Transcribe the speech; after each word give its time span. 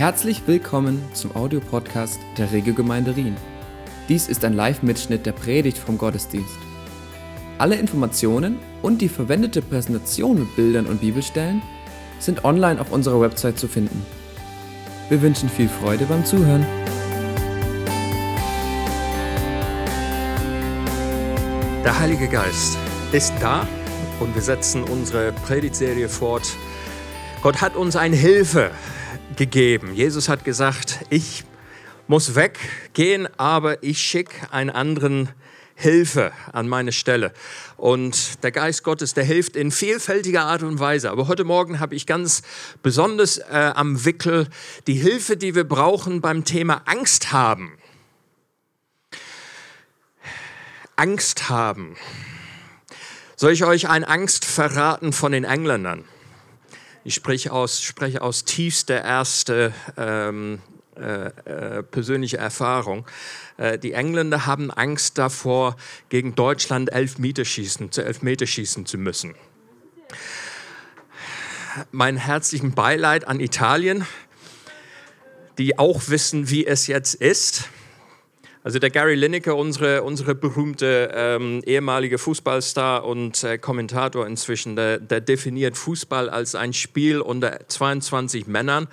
Herzlich 0.00 0.40
willkommen 0.46 1.04
zum 1.12 1.36
Audiopodcast 1.36 2.20
der 2.38 2.50
Regiogemeinde 2.52 3.16
Rien. 3.16 3.36
Dies 4.08 4.28
ist 4.28 4.46
ein 4.46 4.54
Live-Mitschnitt 4.54 5.26
der 5.26 5.32
Predigt 5.32 5.76
vom 5.76 5.98
Gottesdienst. 5.98 6.56
Alle 7.58 7.76
Informationen 7.76 8.58
und 8.80 9.02
die 9.02 9.10
verwendete 9.10 9.60
Präsentation 9.60 10.38
mit 10.38 10.56
Bildern 10.56 10.86
und 10.86 11.02
Bibelstellen 11.02 11.60
sind 12.18 12.46
online 12.46 12.80
auf 12.80 12.92
unserer 12.92 13.20
Website 13.20 13.58
zu 13.58 13.68
finden. 13.68 14.06
Wir 15.10 15.20
wünschen 15.20 15.50
viel 15.50 15.68
Freude 15.68 16.06
beim 16.06 16.24
Zuhören. 16.24 16.64
Der 21.84 21.98
Heilige 21.98 22.26
Geist 22.26 22.78
ist 23.12 23.34
da 23.38 23.68
und 24.18 24.34
wir 24.34 24.40
setzen 24.40 24.82
unsere 24.82 25.32
Predigtserie 25.32 26.08
fort. 26.08 26.56
Gott 27.42 27.60
hat 27.60 27.76
uns 27.76 27.96
eine 27.96 28.16
Hilfe 28.16 28.70
gegeben. 29.36 29.94
Jesus 29.94 30.28
hat 30.28 30.44
gesagt, 30.44 31.00
ich 31.10 31.44
muss 32.06 32.34
weggehen, 32.34 33.28
aber 33.38 33.82
ich 33.82 34.00
schicke 34.00 34.52
einen 34.52 34.70
anderen 34.70 35.28
Hilfe 35.74 36.32
an 36.52 36.68
meine 36.68 36.92
Stelle. 36.92 37.32
Und 37.76 38.42
der 38.42 38.52
Geist 38.52 38.84
Gottes, 38.84 39.14
der 39.14 39.24
hilft 39.24 39.56
in 39.56 39.70
vielfältiger 39.70 40.44
Art 40.44 40.62
und 40.62 40.78
Weise. 40.78 41.10
Aber 41.10 41.26
heute 41.26 41.44
Morgen 41.44 41.80
habe 41.80 41.94
ich 41.94 42.06
ganz 42.06 42.42
besonders 42.82 43.38
äh, 43.38 43.72
am 43.74 44.04
Wickel 44.04 44.48
die 44.86 44.94
Hilfe, 44.94 45.36
die 45.36 45.54
wir 45.54 45.64
brauchen 45.64 46.20
beim 46.20 46.44
Thema 46.44 46.82
Angst 46.84 47.32
haben. 47.32 47.78
Angst 50.96 51.48
haben. 51.48 51.96
Soll 53.36 53.52
ich 53.52 53.64
euch 53.64 53.88
eine 53.88 54.06
Angst 54.06 54.44
verraten 54.44 55.14
von 55.14 55.32
den 55.32 55.44
Engländern? 55.44 56.04
Ich 57.02 57.14
spreche 57.14 57.52
aus, 57.52 57.82
spreche 57.82 58.20
aus 58.20 58.44
tiefster 58.44 59.02
erste 59.02 59.72
ähm, 59.96 60.60
äh, 60.96 61.26
äh, 61.28 61.82
persönliche 61.82 62.36
Erfahrung. 62.36 63.06
Äh, 63.56 63.78
die 63.78 63.92
Engländer 63.92 64.44
haben 64.44 64.70
Angst 64.70 65.16
davor, 65.16 65.76
gegen 66.10 66.34
Deutschland 66.34 66.92
elf 66.92 67.18
Meter 67.18 67.46
schießen, 67.46 67.90
zu 67.90 68.04
elf 68.04 68.20
Meter 68.20 68.46
schießen 68.46 68.84
zu 68.84 68.98
müssen. 68.98 69.34
Mein 71.90 72.18
herzlichen 72.18 72.74
Beileid 72.74 73.26
an 73.26 73.40
Italien, 73.40 74.06
die 75.56 75.78
auch 75.78 76.08
wissen, 76.08 76.50
wie 76.50 76.66
es 76.66 76.86
jetzt 76.86 77.14
ist. 77.14 77.70
Also 78.62 78.78
der 78.78 78.90
Gary 78.90 79.14
Lineker, 79.14 79.56
unsere, 79.56 80.02
unsere 80.02 80.34
berühmte 80.34 81.10
ähm, 81.14 81.62
ehemalige 81.64 82.18
Fußballstar 82.18 83.06
und 83.06 83.42
äh, 83.42 83.56
Kommentator 83.56 84.26
inzwischen, 84.26 84.76
der, 84.76 84.98
der, 84.98 85.22
definiert 85.22 85.78
Fußball 85.78 86.28
als 86.28 86.54
ein 86.54 86.74
Spiel 86.74 87.22
unter 87.22 87.66
22 87.66 88.46
Männern, 88.46 88.86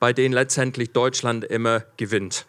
bei 0.00 0.12
denen 0.12 0.34
letztendlich 0.34 0.90
Deutschland 0.90 1.44
immer 1.44 1.84
gewinnt. 1.96 2.46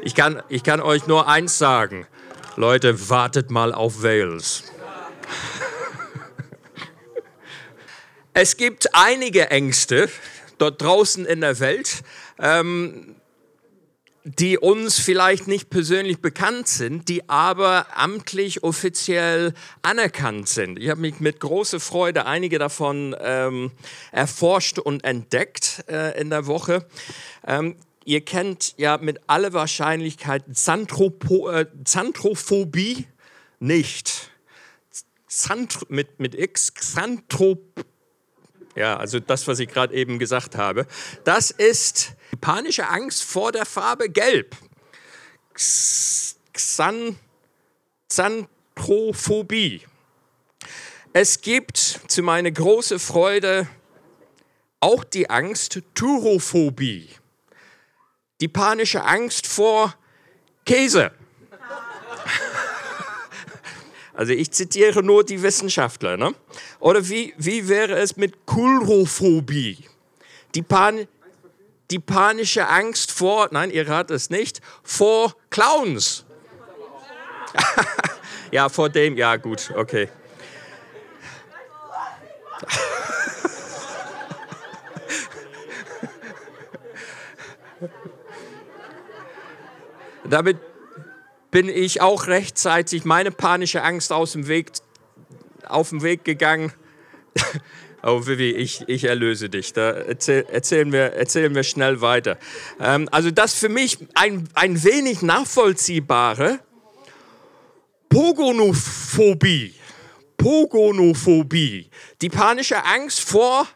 Ich 0.00 0.14
kann, 0.14 0.44
ich 0.48 0.62
kann 0.62 0.80
euch 0.80 1.08
nur 1.08 1.26
eins 1.26 1.58
sagen, 1.58 2.06
Leute, 2.54 3.10
wartet 3.10 3.50
mal 3.50 3.74
auf 3.74 4.04
Wales. 4.04 4.62
Es 8.36 8.56
gibt 8.56 8.96
einige 8.96 9.50
Ängste, 9.50 10.08
dort 10.58 10.80
draußen 10.80 11.26
in 11.26 11.40
der 11.40 11.60
Welt, 11.60 12.02
ähm, 12.38 13.16
die 14.24 14.56
uns 14.56 14.98
vielleicht 14.98 15.48
nicht 15.48 15.68
persönlich 15.68 16.20
bekannt 16.20 16.66
sind, 16.66 17.10
die 17.10 17.28
aber 17.28 17.86
amtlich 17.94 18.62
offiziell 18.62 19.52
anerkannt 19.82 20.48
sind. 20.48 20.78
Ich 20.78 20.88
habe 20.88 21.02
mich 21.02 21.20
mit 21.20 21.40
großer 21.40 21.78
Freude 21.78 22.24
einige 22.24 22.58
davon 22.58 23.14
ähm, 23.20 23.70
erforscht 24.12 24.78
und 24.78 25.04
entdeckt 25.04 25.84
äh, 25.88 26.18
in 26.18 26.30
der 26.30 26.46
Woche. 26.46 26.86
Ähm, 27.46 27.76
ihr 28.06 28.22
kennt 28.22 28.74
ja 28.78 28.96
mit 28.96 29.20
aller 29.26 29.52
Wahrscheinlichkeit 29.52 30.44
Xanthropo 30.50 31.50
äh, 31.50 31.66
Xanthrophobie 31.84 33.06
nicht. 33.60 34.30
Xanth 35.28 35.90
mit, 35.90 36.18
mit 36.18 36.34
X, 36.34 36.72
Xanthrophobie 36.72 37.84
ja, 38.74 38.96
also 38.96 39.20
das, 39.20 39.46
was 39.46 39.58
ich 39.58 39.68
gerade 39.68 39.94
eben 39.94 40.18
gesagt 40.18 40.56
habe. 40.56 40.86
Das 41.24 41.50
ist 41.50 42.14
panische 42.40 42.88
Angst 42.88 43.22
vor 43.22 43.52
der 43.52 43.66
Farbe 43.66 44.08
Gelb. 44.08 44.56
Xan 45.54 47.16
Xanthrophobie. 48.08 49.82
Es 51.12 51.40
gibt 51.40 52.00
zu 52.08 52.22
meiner 52.22 52.50
großen 52.50 52.98
Freude 52.98 53.68
auch 54.80 55.04
die 55.04 55.30
Angst 55.30 55.80
Turophobie. 55.94 57.08
Die 58.40 58.48
panische 58.48 59.04
Angst 59.04 59.46
vor 59.46 59.94
Käse. 60.66 61.12
Also 64.14 64.32
ich 64.32 64.50
zitiere 64.52 65.02
nur 65.02 65.24
die 65.24 65.42
Wissenschaftler. 65.42 66.16
Ne? 66.16 66.32
Oder 66.78 67.08
wie, 67.08 67.34
wie 67.36 67.68
wäre 67.68 67.96
es 67.96 68.16
mit 68.16 68.46
Kulrophobie? 68.46 69.78
Die, 70.54 70.62
Pan, 70.62 71.08
die 71.90 71.98
panische 71.98 72.68
Angst 72.68 73.10
vor, 73.10 73.48
nein, 73.50 73.70
ihr 73.70 73.88
ratet 73.88 74.16
es 74.16 74.30
nicht, 74.30 74.60
vor 74.84 75.34
Clowns. 75.50 76.24
ja, 78.52 78.68
vor 78.68 78.88
dem, 78.88 79.16
ja 79.16 79.34
gut, 79.36 79.72
okay. 79.76 80.08
Damit 90.24 90.58
bin 91.54 91.68
ich 91.68 92.00
auch 92.00 92.26
rechtzeitig 92.26 93.04
meine 93.04 93.30
panische 93.30 93.84
Angst 93.84 94.10
aus 94.10 94.32
dem 94.32 94.48
Weg, 94.48 94.72
auf 95.64 95.90
den 95.90 96.02
Weg 96.02 96.24
gegangen. 96.24 96.72
Oh, 98.06 98.26
Vivi, 98.26 98.50
ich, 98.50 98.86
ich 98.86 99.04
erlöse 99.04 99.48
dich. 99.48 99.72
Da 99.72 99.92
erzähl, 99.92 100.44
erzählen, 100.52 100.92
wir, 100.92 101.14
erzählen 101.14 101.54
wir 101.54 101.62
schnell 101.62 102.02
weiter. 102.02 102.36
Ähm, 102.78 103.08
also 103.10 103.30
das 103.30 103.54
für 103.54 103.70
mich 103.70 103.96
ein, 104.12 104.46
ein 104.52 104.84
wenig 104.84 105.22
nachvollziehbare 105.22 106.58
Pogonophobie. 108.10 109.74
Pogonophobie. 110.36 111.88
Die 112.20 112.28
panische 112.28 112.84
Angst 112.84 113.20
vor 113.22 113.66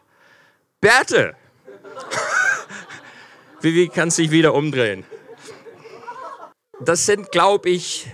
Bärte. 0.79 1.33
Vivi, 3.61 3.89
kannst 3.91 4.19
dich 4.19 4.29
wieder 4.29 4.53
umdrehen 4.53 5.05
das 6.81 7.05
sind, 7.05 7.31
glaube 7.31 7.69
ich, 7.69 8.07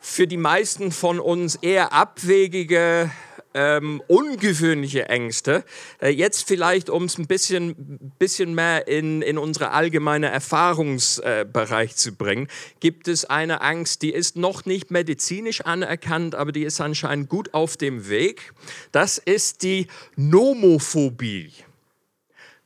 für 0.00 0.26
die 0.26 0.36
meisten 0.36 0.92
von 0.92 1.20
uns 1.20 1.56
eher 1.56 1.92
abwegige, 1.92 3.10
ähm, 3.52 4.02
ungewöhnliche 4.06 5.08
Ängste. 5.08 5.64
Äh, 6.00 6.10
jetzt 6.10 6.46
vielleicht, 6.46 6.88
um 6.88 7.04
es 7.04 7.18
ein 7.18 7.26
bisschen, 7.26 8.12
bisschen 8.18 8.54
mehr 8.54 8.86
in, 8.86 9.22
in 9.22 9.38
unsere 9.38 9.72
allgemeine 9.72 10.28
Erfahrungsbereich 10.28 11.90
äh, 11.90 11.94
zu 11.94 12.14
bringen, 12.14 12.48
gibt 12.78 13.08
es 13.08 13.24
eine 13.24 13.60
Angst, 13.60 14.02
die 14.02 14.12
ist 14.12 14.36
noch 14.36 14.66
nicht 14.66 14.90
medizinisch 14.90 15.62
anerkannt, 15.62 16.34
aber 16.34 16.52
die 16.52 16.62
ist 16.62 16.80
anscheinend 16.80 17.28
gut 17.28 17.52
auf 17.52 17.76
dem 17.76 18.08
Weg. 18.08 18.52
Das 18.92 19.18
ist 19.18 19.62
die 19.62 19.88
Nomophobie. 20.16 21.52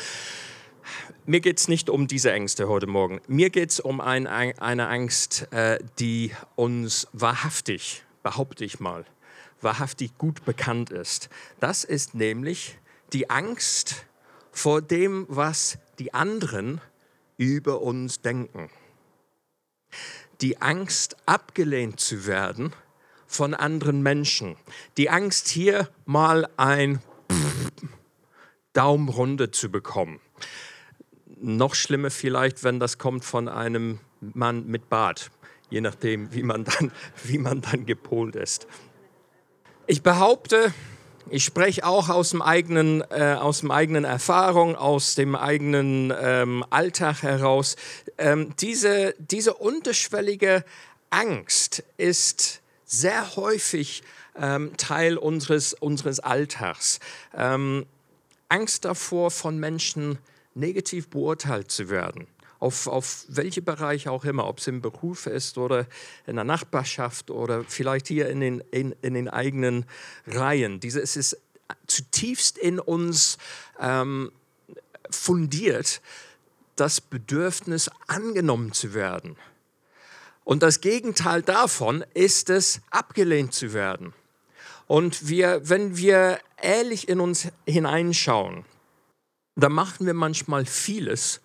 mir 1.25 1.39
geht 1.39 1.59
es 1.59 1.67
nicht 1.67 1.89
um 1.89 2.07
diese 2.07 2.31
Ängste 2.31 2.67
heute 2.67 2.87
Morgen. 2.87 3.21
Mir 3.27 3.49
geht 3.49 3.71
es 3.71 3.79
um 3.79 4.01
ein, 4.01 4.27
eine 4.27 4.87
Angst, 4.87 5.47
äh, 5.51 5.79
die 5.99 6.31
uns 6.55 7.07
wahrhaftig, 7.13 8.03
behaupte 8.23 8.65
ich 8.65 8.79
mal, 8.79 9.05
wahrhaftig 9.61 10.17
gut 10.17 10.45
bekannt 10.45 10.89
ist. 10.89 11.29
Das 11.59 11.83
ist 11.83 12.15
nämlich 12.15 12.77
die 13.13 13.29
Angst 13.29 14.05
vor 14.51 14.81
dem, 14.81 15.25
was 15.29 15.77
die 15.99 16.13
anderen 16.13 16.81
über 17.37 17.81
uns 17.81 18.21
denken. 18.21 18.69
Die 20.41 20.61
Angst, 20.61 21.17
abgelehnt 21.25 21.99
zu 21.99 22.25
werden 22.25 22.73
von 23.25 23.53
anderen 23.53 24.01
Menschen. 24.01 24.55
Die 24.97 25.09
Angst, 25.09 25.47
hier 25.47 25.89
mal 26.05 26.47
ein 26.57 26.99
Pff 27.31 27.57
Daumenrunde 28.77 29.49
zu 29.49 29.71
bekommen. 29.71 30.19
Noch 31.39 31.75
schlimmer 31.75 32.09
vielleicht, 32.09 32.63
wenn 32.63 32.79
das 32.79 32.97
kommt 32.97 33.23
von 33.23 33.47
einem 33.47 33.99
Mann 34.21 34.65
mit 34.67 34.89
Bart, 34.89 35.29
je 35.69 35.81
nachdem, 35.81 36.33
wie 36.33 36.43
man 36.43 36.63
dann, 36.63 36.91
wie 37.23 37.37
man 37.37 37.61
dann 37.61 37.85
gepolt 37.85 38.35
ist. 38.35 38.67
Ich 39.85 40.03
behaupte, 40.03 40.73
ich 41.29 41.43
spreche 41.43 41.85
auch 41.85 42.09
aus 42.09 42.31
dem 42.31 42.41
eigenen, 42.41 43.01
äh, 43.09 43.35
aus 43.39 43.59
dem 43.59 43.71
eigenen 43.71 44.03
Erfahrung, 44.03 44.75
aus 44.75 45.15
dem 45.15 45.35
eigenen 45.35 46.13
ähm, 46.19 46.65
Alltag 46.69 47.21
heraus. 47.21 47.75
Ähm, 48.17 48.53
diese, 48.59 49.13
diese 49.19 49.53
unterschwellige 49.53 50.63
Angst 51.09 51.83
ist 51.97 52.61
sehr 52.85 53.35
häufig 53.35 54.03
ähm, 54.39 54.75
Teil 54.77 55.17
unseres, 55.17 55.73
unseres 55.73 56.19
Alltags. 56.19 56.99
Ähm, 57.35 57.85
Angst 58.49 58.85
davor, 58.85 59.31
von 59.31 59.59
Menschen 59.59 60.19
negativ 60.57 61.09
beurteilt 61.09 61.71
zu 61.71 61.89
werden 61.89 62.27
auf, 62.59 62.87
auf 62.87 63.25
welche 63.27 63.61
Bereiche 63.61 64.11
auch 64.11 64.25
immer, 64.25 64.47
ob 64.47 64.59
es 64.59 64.67
im 64.67 64.81
Beruf 64.81 65.27
ist 65.27 65.57
oder 65.57 65.85
in 66.25 66.35
der 66.35 66.45
Nachbarschaft 66.45 67.29
oder 67.29 67.63
vielleicht 67.63 68.07
hier 68.07 68.29
in 68.29 68.39
den, 68.39 68.59
in, 68.71 68.95
in 69.01 69.13
den 69.13 69.29
eigenen 69.29 69.85
Reihen. 70.25 70.79
Es 70.83 71.15
ist 71.15 71.37
zutiefst 71.85 72.57
in 72.57 72.79
uns 72.79 73.37
ähm, 73.79 74.31
fundiert, 75.09 76.01
das 76.75 77.01
Bedürfnis 77.01 77.89
angenommen 78.07 78.71
zu 78.71 78.93
werden. 78.93 79.35
Und 80.43 80.63
das 80.63 80.79
Gegenteil 80.79 81.41
davon 81.41 82.05
ist 82.13 82.49
es, 82.49 82.81
abgelehnt 82.89 83.53
zu 83.53 83.73
werden. 83.73 84.13
Und 84.85 85.27
wir, 85.27 85.67
wenn 85.67 85.97
wir 85.97 86.39
ehrlich 86.61 87.09
in 87.09 87.19
uns 87.19 87.49
hineinschauen, 87.67 88.63
dann 89.57 89.73
machen 89.73 90.05
wir 90.05 90.13
manchmal 90.13 90.65
vieles, 90.65 91.41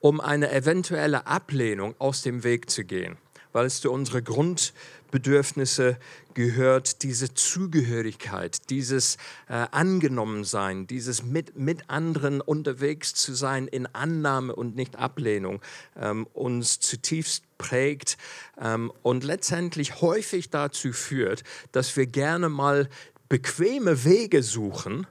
um 0.00 0.20
eine 0.20 0.52
eventuelle 0.52 1.26
Ablehnung 1.26 1.94
aus 1.98 2.22
dem 2.22 2.44
Weg 2.44 2.70
zu 2.70 2.84
gehen, 2.84 3.16
weil 3.52 3.66
es 3.66 3.80
zu 3.80 3.90
unseren 3.90 4.22
Grundbedürfnisse 4.22 5.98
gehört, 6.34 7.02
diese 7.02 7.34
Zugehörigkeit, 7.34 8.70
dieses 8.70 9.16
äh, 9.48 9.66
Angenommensein, 9.72 10.86
dieses 10.86 11.24
mit, 11.24 11.58
mit 11.58 11.90
anderen 11.90 12.40
unterwegs 12.40 13.14
zu 13.14 13.34
sein 13.34 13.66
in 13.66 13.86
Annahme 13.86 14.54
und 14.54 14.76
nicht 14.76 14.94
Ablehnung, 14.94 15.60
ähm, 16.00 16.28
uns 16.32 16.78
zutiefst 16.78 17.42
prägt 17.58 18.18
ähm, 18.62 18.92
und 19.02 19.24
letztendlich 19.24 20.00
häufig 20.00 20.50
dazu 20.50 20.92
führt, 20.92 21.42
dass 21.72 21.96
wir 21.96 22.06
gerne 22.06 22.48
mal 22.48 22.88
bequeme 23.28 24.04
Wege 24.04 24.44
suchen, 24.44 25.08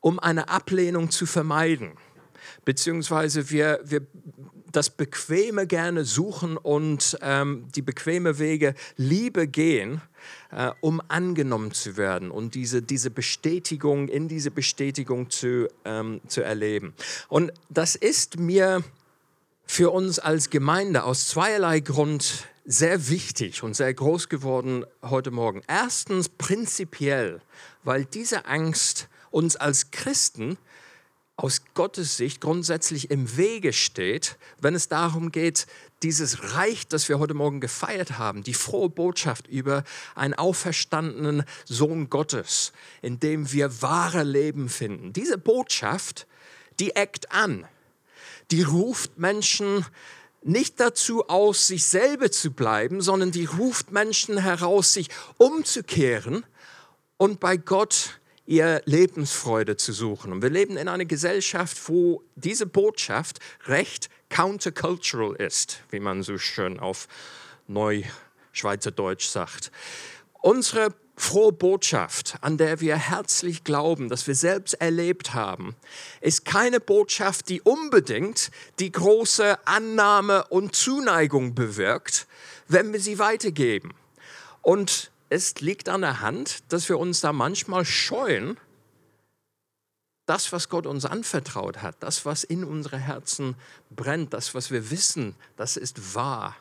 um 0.00 0.18
eine 0.18 0.48
Ablehnung 0.48 1.10
zu 1.10 1.26
vermeiden 1.26 1.92
beziehungsweise 2.64 3.50
wir, 3.50 3.80
wir 3.84 4.06
das 4.72 4.90
Bequeme 4.90 5.66
gerne 5.66 6.04
suchen 6.04 6.56
und 6.56 7.18
ähm, 7.22 7.66
die 7.74 7.82
bequeme 7.82 8.38
Wege 8.38 8.74
Liebe 8.96 9.48
gehen, 9.48 10.00
äh, 10.52 10.70
um 10.80 11.02
angenommen 11.08 11.72
zu 11.72 11.96
werden 11.96 12.30
und 12.30 12.54
diese, 12.54 12.82
diese 12.82 13.10
Bestätigung, 13.10 14.08
in 14.08 14.28
diese 14.28 14.50
Bestätigung 14.50 15.30
zu, 15.30 15.68
ähm, 15.84 16.20
zu 16.28 16.42
erleben. 16.42 16.94
Und 17.28 17.52
das 17.68 17.96
ist 17.96 18.38
mir 18.38 18.84
für 19.66 19.90
uns 19.90 20.18
als 20.18 20.50
Gemeinde 20.50 21.02
aus 21.02 21.28
zweierlei 21.28 21.80
Grund 21.80 22.46
sehr 22.64 23.08
wichtig 23.08 23.64
und 23.64 23.74
sehr 23.74 23.92
groß 23.92 24.28
geworden 24.28 24.84
heute 25.02 25.32
Morgen. 25.32 25.62
Erstens 25.66 26.28
prinzipiell, 26.28 27.40
weil 27.82 28.04
diese 28.04 28.46
Angst 28.46 29.08
uns 29.30 29.56
als 29.56 29.90
Christen 29.90 30.58
aus 31.36 31.62
Gottes 31.72 32.18
Sicht 32.18 32.42
grundsätzlich 32.42 33.10
im 33.10 33.36
Wege 33.38 33.72
steht, 33.72 34.36
wenn 34.60 34.74
es 34.74 34.88
darum 34.88 35.32
geht, 35.32 35.66
dieses 36.02 36.54
Reich, 36.54 36.86
das 36.86 37.08
wir 37.08 37.18
heute 37.18 37.32
Morgen 37.32 37.60
gefeiert 37.60 38.18
haben, 38.18 38.42
die 38.42 38.52
frohe 38.52 38.90
Botschaft 38.90 39.46
über 39.48 39.84
einen 40.14 40.34
auferstandenen 40.34 41.44
Sohn 41.64 42.10
Gottes, 42.10 42.72
in 43.00 43.20
dem 43.20 43.52
wir 43.52 43.80
wahre 43.80 44.22
Leben 44.22 44.68
finden. 44.68 45.14
Diese 45.14 45.38
Botschaft, 45.38 46.26
die 46.78 46.94
eckt 46.94 47.32
an, 47.32 47.66
die 48.50 48.62
ruft 48.62 49.18
Menschen 49.18 49.86
nicht 50.42 50.80
dazu 50.80 51.28
aus, 51.28 51.66
sich 51.66 51.86
selber 51.86 52.30
zu 52.30 52.50
bleiben, 52.50 53.00
sondern 53.00 53.30
die 53.30 53.44
ruft 53.44 53.92
Menschen 53.92 54.38
heraus, 54.38 54.92
sich 54.92 55.08
umzukehren 55.38 56.44
und 57.16 57.40
bei 57.40 57.56
Gott 57.56 58.19
ihr 58.50 58.82
Lebensfreude 58.84 59.76
zu 59.76 59.92
suchen. 59.92 60.32
Und 60.32 60.42
wir 60.42 60.50
leben 60.50 60.76
in 60.76 60.88
einer 60.88 61.04
Gesellschaft, 61.04 61.88
wo 61.88 62.24
diese 62.34 62.66
Botschaft 62.66 63.38
recht 63.66 64.10
countercultural 64.28 65.36
ist, 65.36 65.82
wie 65.90 66.00
man 66.00 66.24
so 66.24 66.36
schön 66.36 66.80
auf 66.80 67.06
Neuschweizerdeutsch 67.68 69.28
sagt. 69.28 69.70
Unsere 70.40 70.92
frohe 71.16 71.52
Botschaft, 71.52 72.38
an 72.40 72.58
der 72.58 72.80
wir 72.80 72.96
herzlich 72.96 73.62
glauben, 73.62 74.08
dass 74.08 74.26
wir 74.26 74.34
selbst 74.34 74.74
erlebt 74.74 75.32
haben, 75.32 75.76
ist 76.20 76.44
keine 76.44 76.80
Botschaft, 76.80 77.50
die 77.50 77.60
unbedingt 77.60 78.50
die 78.80 78.90
große 78.90 79.64
Annahme 79.64 80.44
und 80.48 80.74
Zuneigung 80.74 81.54
bewirkt, 81.54 82.26
wenn 82.66 82.92
wir 82.92 83.00
sie 83.00 83.20
weitergeben. 83.20 83.94
Und 84.60 85.09
es 85.30 85.60
liegt 85.60 85.88
an 85.88 86.02
der 86.02 86.20
Hand, 86.20 86.72
dass 86.72 86.88
wir 86.88 86.98
uns 86.98 87.20
da 87.20 87.32
manchmal 87.32 87.86
scheuen, 87.86 88.58
das, 90.26 90.52
was 90.52 90.68
Gott 90.68 90.86
uns 90.86 91.04
anvertraut 91.04 91.82
hat, 91.82 91.96
das, 92.00 92.24
was 92.24 92.44
in 92.44 92.62
unsere 92.62 92.98
Herzen 92.98 93.56
brennt, 93.90 94.34
das, 94.34 94.54
was 94.54 94.70
wir 94.70 94.90
wissen, 94.90 95.34
das 95.56 95.76
ist 95.76 96.14
wahr. 96.14 96.56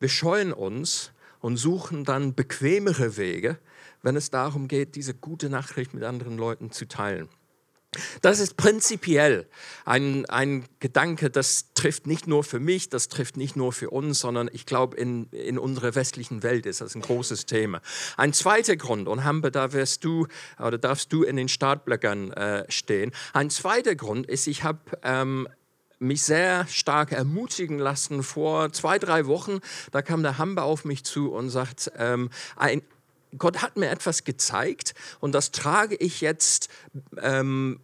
Wir 0.00 0.08
scheuen 0.08 0.52
uns 0.52 1.12
und 1.40 1.56
suchen 1.56 2.04
dann 2.04 2.34
bequemere 2.34 3.16
Wege, 3.16 3.58
wenn 4.02 4.16
es 4.16 4.30
darum 4.30 4.68
geht, 4.68 4.96
diese 4.96 5.14
gute 5.14 5.48
Nachricht 5.48 5.94
mit 5.94 6.02
anderen 6.04 6.36
Leuten 6.36 6.70
zu 6.70 6.86
teilen. 6.86 7.28
Das 8.22 8.40
ist 8.40 8.56
prinzipiell 8.56 9.46
ein, 9.84 10.26
ein 10.26 10.64
Gedanke, 10.80 11.30
das 11.30 11.72
trifft 11.74 12.06
nicht 12.06 12.26
nur 12.26 12.44
für 12.44 12.60
mich, 12.60 12.88
das 12.88 13.08
trifft 13.08 13.36
nicht 13.36 13.56
nur 13.56 13.72
für 13.72 13.90
uns, 13.90 14.20
sondern 14.20 14.48
ich 14.52 14.66
glaube, 14.66 14.96
in, 14.96 15.26
in 15.30 15.58
unserer 15.58 15.94
westlichen 15.94 16.42
Welt 16.42 16.66
ist 16.66 16.80
das 16.80 16.94
ein 16.94 17.02
großes 17.02 17.46
Thema. 17.46 17.80
Ein 18.16 18.32
zweiter 18.32 18.76
Grund, 18.76 19.08
und 19.08 19.24
Hambe, 19.24 19.50
da 19.50 19.72
wirst 19.72 20.04
du 20.04 20.26
oder 20.58 20.78
darfst 20.78 21.12
du 21.12 21.22
in 21.22 21.36
den 21.36 21.48
Startblöckern 21.48 22.32
äh, 22.32 22.70
stehen. 22.70 23.12
Ein 23.32 23.50
zweiter 23.50 23.94
Grund 23.94 24.26
ist, 24.26 24.46
ich 24.46 24.64
habe 24.64 24.80
ähm, 25.02 25.48
mich 25.98 26.22
sehr 26.22 26.66
stark 26.68 27.12
ermutigen 27.12 27.78
lassen 27.78 28.22
vor 28.22 28.72
zwei, 28.72 28.98
drei 28.98 29.26
Wochen. 29.26 29.60
Da 29.90 30.02
kam 30.02 30.22
der 30.22 30.38
Hambe 30.38 30.62
auf 30.62 30.84
mich 30.84 31.04
zu 31.04 31.32
und 31.32 31.50
sagt, 31.50 31.92
ähm, 31.96 32.30
ein, 32.56 32.82
Gott 33.38 33.62
hat 33.62 33.76
mir 33.76 33.90
etwas 33.90 34.24
gezeigt 34.24 34.94
und 35.20 35.32
das 35.32 35.50
trage 35.50 35.96
ich 35.96 36.20
jetzt, 36.20 36.68
ähm, 37.20 37.80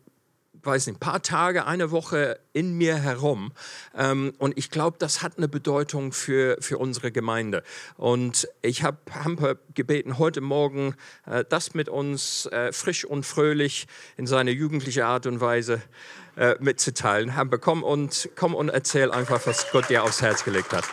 weiß 0.63 0.87
nicht, 0.87 0.97
ein 0.97 1.01
paar 1.01 1.23
Tage, 1.23 1.67
eine 1.67 1.91
Woche 1.91 2.39
in 2.53 2.75
mir 2.75 2.97
herum. 2.97 3.53
Ähm, 3.97 4.33
und 4.39 4.59
ich 4.59 4.71
glaube, 4.71 4.97
das 4.99 5.23
hat 5.23 5.39
eine 5.39 5.49
Bedeutung 5.49 6.13
für, 6.13 6.57
für 6.61 6.79
unsere 6.79 7.13
Gemeinde. 7.13 7.63
Und 7.97 8.49
ich 8.63 8.83
habe 8.83 8.99
Hamper 9.11 9.57
gebeten, 9.75 10.19
heute 10.19 10.41
Morgen 10.41 10.95
äh, 11.27 11.45
das 11.49 11.75
mit 11.75 11.89
uns 11.89 12.47
äh, 12.47 12.73
frisch 12.73 13.05
und 13.05 13.25
fröhlich 13.25 13.87
in 14.17 14.27
seiner 14.27 14.51
jugendlichen 14.51 15.03
Art 15.03 15.27
und 15.27 15.41
Weise 15.41 15.81
äh, 16.37 16.57
mitzuteilen. 16.61 17.37
Hamper, 17.37 17.59
komm 17.59 17.83
und, 17.83 18.29
komm 18.37 18.55
und 18.55 18.69
erzähl 18.69 19.11
einfach, 19.11 19.47
was 19.47 19.71
Gott 19.73 19.89
dir 19.89 20.05
aufs 20.05 20.23
Herz 20.23 20.45
gelegt 20.45 20.73
hat. 20.73 20.85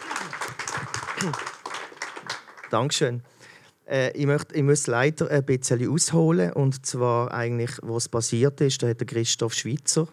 Dankeschön. 2.70 3.24
Äh, 3.88 4.12
ich, 4.12 4.26
möchte, 4.26 4.56
ich 4.56 4.64
muss 4.64 4.88
leider 4.88 5.30
ein 5.30 5.46
bisschen 5.46 5.90
ausholen. 5.90 6.52
Und 6.54 6.86
zwar 6.86 7.34
eigentlich, 7.34 7.72
was 7.82 8.10
passiert 8.10 8.60
ist, 8.62 8.84
da 8.84 8.88
hat 8.88 9.00
der 9.00 9.08
Christoph 9.08 9.54
Schweitzer 9.54 10.08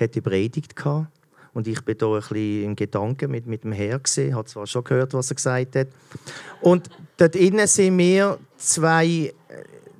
die 0.00 0.20
Predigt 0.20 0.76
gehabt. 0.76 1.08
Und 1.52 1.66
ich 1.66 1.80
bin 1.82 1.98
da 1.98 2.06
ein 2.06 2.20
bisschen 2.20 2.64
in 2.64 2.76
Gedanken 2.76 3.32
mit, 3.32 3.46
mit 3.46 3.64
dem 3.64 3.72
Herr 3.72 3.98
gesehen, 3.98 4.36
habe 4.36 4.46
zwar 4.46 4.66
schon 4.66 4.84
gehört, 4.84 5.12
was 5.12 5.30
er 5.30 5.34
gesagt 5.34 5.74
hat. 5.74 5.88
Und 6.60 6.88
dort 7.16 7.34
innen 7.34 7.66
sind 7.66 7.96
mir 7.96 8.38
zwei, 8.56 9.34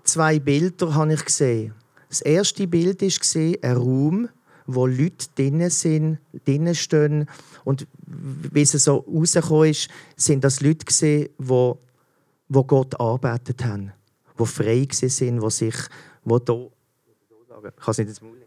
zwei 0.04 0.38
Bilder 0.38 0.94
habe 0.94 1.14
ich 1.14 1.24
gesehen. 1.24 1.74
Das 2.08 2.20
erste 2.20 2.66
Bild 2.68 3.02
war 3.02 3.70
ein 3.70 3.76
Raum, 3.76 4.28
wo 4.66 4.86
Leute 4.86 5.26
drinnen 5.34 5.70
sind, 5.70 6.18
drinnen 6.44 6.74
stehen. 6.76 7.28
Und 7.64 7.88
wie 8.06 8.62
es 8.62 8.72
so 8.72 8.98
rausgekommen 9.12 9.70
ist, 9.70 9.88
sind 10.16 10.44
das 10.44 10.60
Leute 10.60 10.86
die 10.86 11.72
wo 12.48 12.64
Gott 12.64 12.98
arbeitet 12.98 13.64
haben, 13.64 13.92
wo 14.36 14.44
frei 14.44 14.86
sind, 14.90 15.40
wo 15.42 15.50
sich, 15.50 15.74
wo 16.24 16.38
da, 16.38 16.54
ich 16.54 17.76
kann 17.76 17.90
es 17.90 17.98
nicht 17.98 18.08
ins 18.08 18.22
Maul 18.22 18.38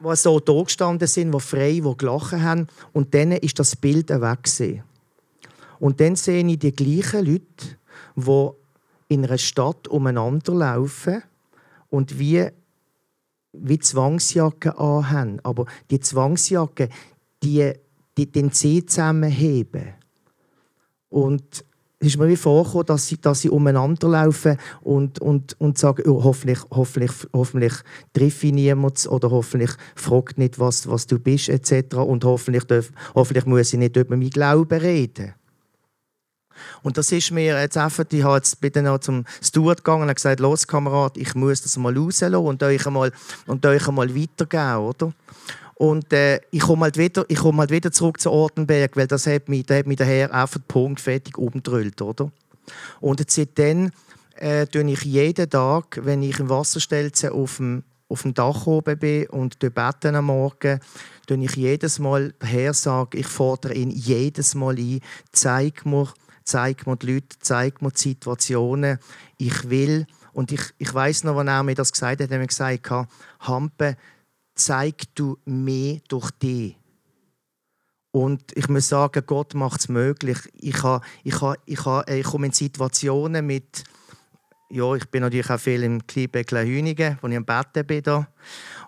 wo 0.00 0.14
so 0.14 0.38
da 0.38 0.62
gestanden 0.62 1.08
sind, 1.08 1.32
wo 1.32 1.38
frei, 1.38 1.80
wo 1.82 1.94
gelachen 1.94 2.42
haben. 2.42 2.66
Und 2.92 3.14
dann 3.14 3.32
ist 3.32 3.58
das 3.58 3.74
Bild 3.74 4.10
weg. 4.10 4.84
Und 5.78 6.00
dann 6.00 6.14
sehe 6.14 6.46
ich 6.46 6.58
die 6.58 6.72
gleichen 6.72 7.24
Leute, 7.24 7.78
die 8.16 8.50
in 9.08 9.24
einer 9.24 9.38
Stadt 9.38 9.88
umeinander 9.88 10.52
laufen 10.52 11.22
und 11.88 12.18
wie 12.18 12.50
wie 13.56 13.78
Zwangsjacke 13.78 14.76
anhaben. 14.78 15.40
Aber 15.44 15.66
die 15.90 16.00
Zwangsjacke, 16.00 16.88
die, 17.42 17.72
die 18.16 18.26
den 18.30 18.50
Zeh 18.50 18.84
zusammenheben. 18.84 19.94
Und 21.08 21.64
ist 22.04 22.18
mir 22.18 22.28
wie 22.28 22.36
vorgekommen, 22.36 22.86
dass 22.86 23.06
sie, 23.06 23.20
dass 23.20 23.40
sie 23.40 23.50
umeinander 23.50 24.08
laufen 24.08 24.56
und, 24.82 25.20
und, 25.20 25.58
und 25.60 25.78
sagen, 25.78 26.08
oh, 26.08 26.24
hoffentlich, 26.24 26.58
hoffentlich, 26.70 27.12
hoffentlich 27.32 27.72
treffe 28.12 28.46
ich 28.46 28.52
niemanden 28.52 29.08
oder 29.08 29.30
hoffentlich 29.30 29.70
fragt 29.94 30.38
nicht, 30.38 30.58
was, 30.58 30.88
was 30.88 31.06
du 31.06 31.18
bist 31.18 31.48
etc. 31.48 31.96
Und 31.96 32.24
hoffentlich, 32.24 32.64
darf, 32.64 32.90
hoffentlich 33.14 33.46
muss 33.46 33.72
ich 33.72 33.78
nicht 33.78 33.96
über 33.96 34.16
meinen 34.16 34.30
Glauben 34.30 34.80
reden. 34.80 35.34
Und 36.82 36.98
das 36.98 37.10
ist 37.12 37.30
mir 37.30 37.60
jetzt 37.60 37.76
einfach, 37.76 38.04
ich 38.10 38.22
habe 38.22 38.36
jetzt 38.36 38.60
bitte 38.60 38.82
noch 38.82 38.98
zum 38.98 39.24
Steward 39.42 39.84
gegangen 39.84 40.08
und 40.08 40.14
gesagt, 40.14 40.40
los 40.40 40.66
Kamerad, 40.66 41.16
ich 41.16 41.34
muss 41.34 41.62
das 41.62 41.76
mal 41.76 41.96
rauslassen 41.96 42.34
und 42.34 42.62
euch 42.62 42.86
einmal, 42.86 43.12
und 43.46 43.64
euch 43.66 43.88
einmal 43.88 44.14
weitergeben, 44.14 44.76
oder? 44.76 45.12
Und 45.76 46.12
äh, 46.12 46.40
ich 46.50 46.60
komme 46.60 46.82
halt, 46.82 46.98
wieder, 46.98 47.26
komm 47.36 47.58
halt 47.58 47.70
wieder 47.70 47.90
zurück 47.90 48.20
zu 48.20 48.30
Ortenberg, 48.30 48.96
weil 48.96 49.06
das 49.06 49.26
hat 49.26 49.48
mich, 49.48 49.66
da 49.66 49.76
hat 49.76 49.86
mich 49.86 49.96
der 49.96 50.06
Herr 50.06 50.32
einfach 50.32 50.60
Punkt 50.68 51.00
fertig 51.00 51.36
umgedrüllt, 51.36 52.00
oder? 52.00 52.30
Und 53.00 53.28
seitdem 53.30 53.90
äh, 54.36 54.66
ich 54.66 55.04
jeden 55.04 55.50
Tag, 55.50 56.00
wenn 56.02 56.22
ich 56.22 56.38
im 56.38 56.48
Wasserstelzen 56.48 57.30
auf 57.30 57.56
dem, 57.56 57.84
auf 58.08 58.22
dem 58.22 58.34
Dach 58.34 58.66
oben 58.66 58.98
bin 58.98 59.26
und 59.28 59.58
beten 59.58 60.14
am 60.14 60.26
Morgen, 60.26 60.80
tue 61.26 61.44
ich 61.44 61.56
jedes 61.56 61.98
Mal, 61.98 62.32
der 62.40 62.48
Herr 62.48 62.74
sagt, 62.74 63.14
ich 63.14 63.26
fordere 63.26 63.74
ihn 63.74 63.90
jedes 63.90 64.54
Mal 64.54 64.78
ein, 64.78 65.00
zeig 65.32 65.86
mir, 65.86 66.08
zeig 66.44 66.86
mir 66.86 66.96
die 66.96 67.14
Leute, 67.14 67.36
zeig 67.40 67.82
mir 67.82 67.90
die 67.90 68.00
Situationen. 68.00 68.98
Ich 69.38 69.68
will, 69.70 70.06
und 70.32 70.52
ich, 70.52 70.62
ich 70.78 70.92
weiß 70.92 71.24
noch, 71.24 71.36
wann 71.36 71.48
er 71.48 71.62
mir 71.62 71.74
das 71.74 71.92
gesagt 71.92 72.20
hat, 72.20 72.30
hat 72.30 72.38
er 72.38 72.46
gesagt, 72.46 72.90
Hampe, 73.40 73.96
zeig 74.54 75.14
du 75.14 75.38
mehr 75.44 75.98
durch 76.08 76.30
dich. 76.32 76.76
Und 78.10 78.56
ich 78.56 78.68
muss 78.68 78.88
sagen, 78.88 79.24
Gott 79.26 79.54
macht 79.54 79.80
es 79.80 79.88
möglich. 79.88 80.38
Ich, 80.54 80.82
ha, 80.84 81.00
ich, 81.24 81.40
ha, 81.40 81.56
ich, 81.66 81.84
ha, 81.84 82.04
ich 82.06 82.24
komme 82.24 82.46
in 82.46 82.52
Situationen 82.52 83.44
mit, 83.44 83.82
ja, 84.70 84.94
ich 84.94 85.06
bin 85.06 85.22
natürlich 85.22 85.50
auch 85.50 85.58
viel 85.58 85.82
im 85.82 86.06
Kleinbeckler 86.06 86.64
Hünigen, 86.64 87.18
wo 87.20 87.26
ich 87.26 87.36
am 87.36 87.44
Betten 87.44 87.84
bin. 87.84 88.04
Da. 88.04 88.28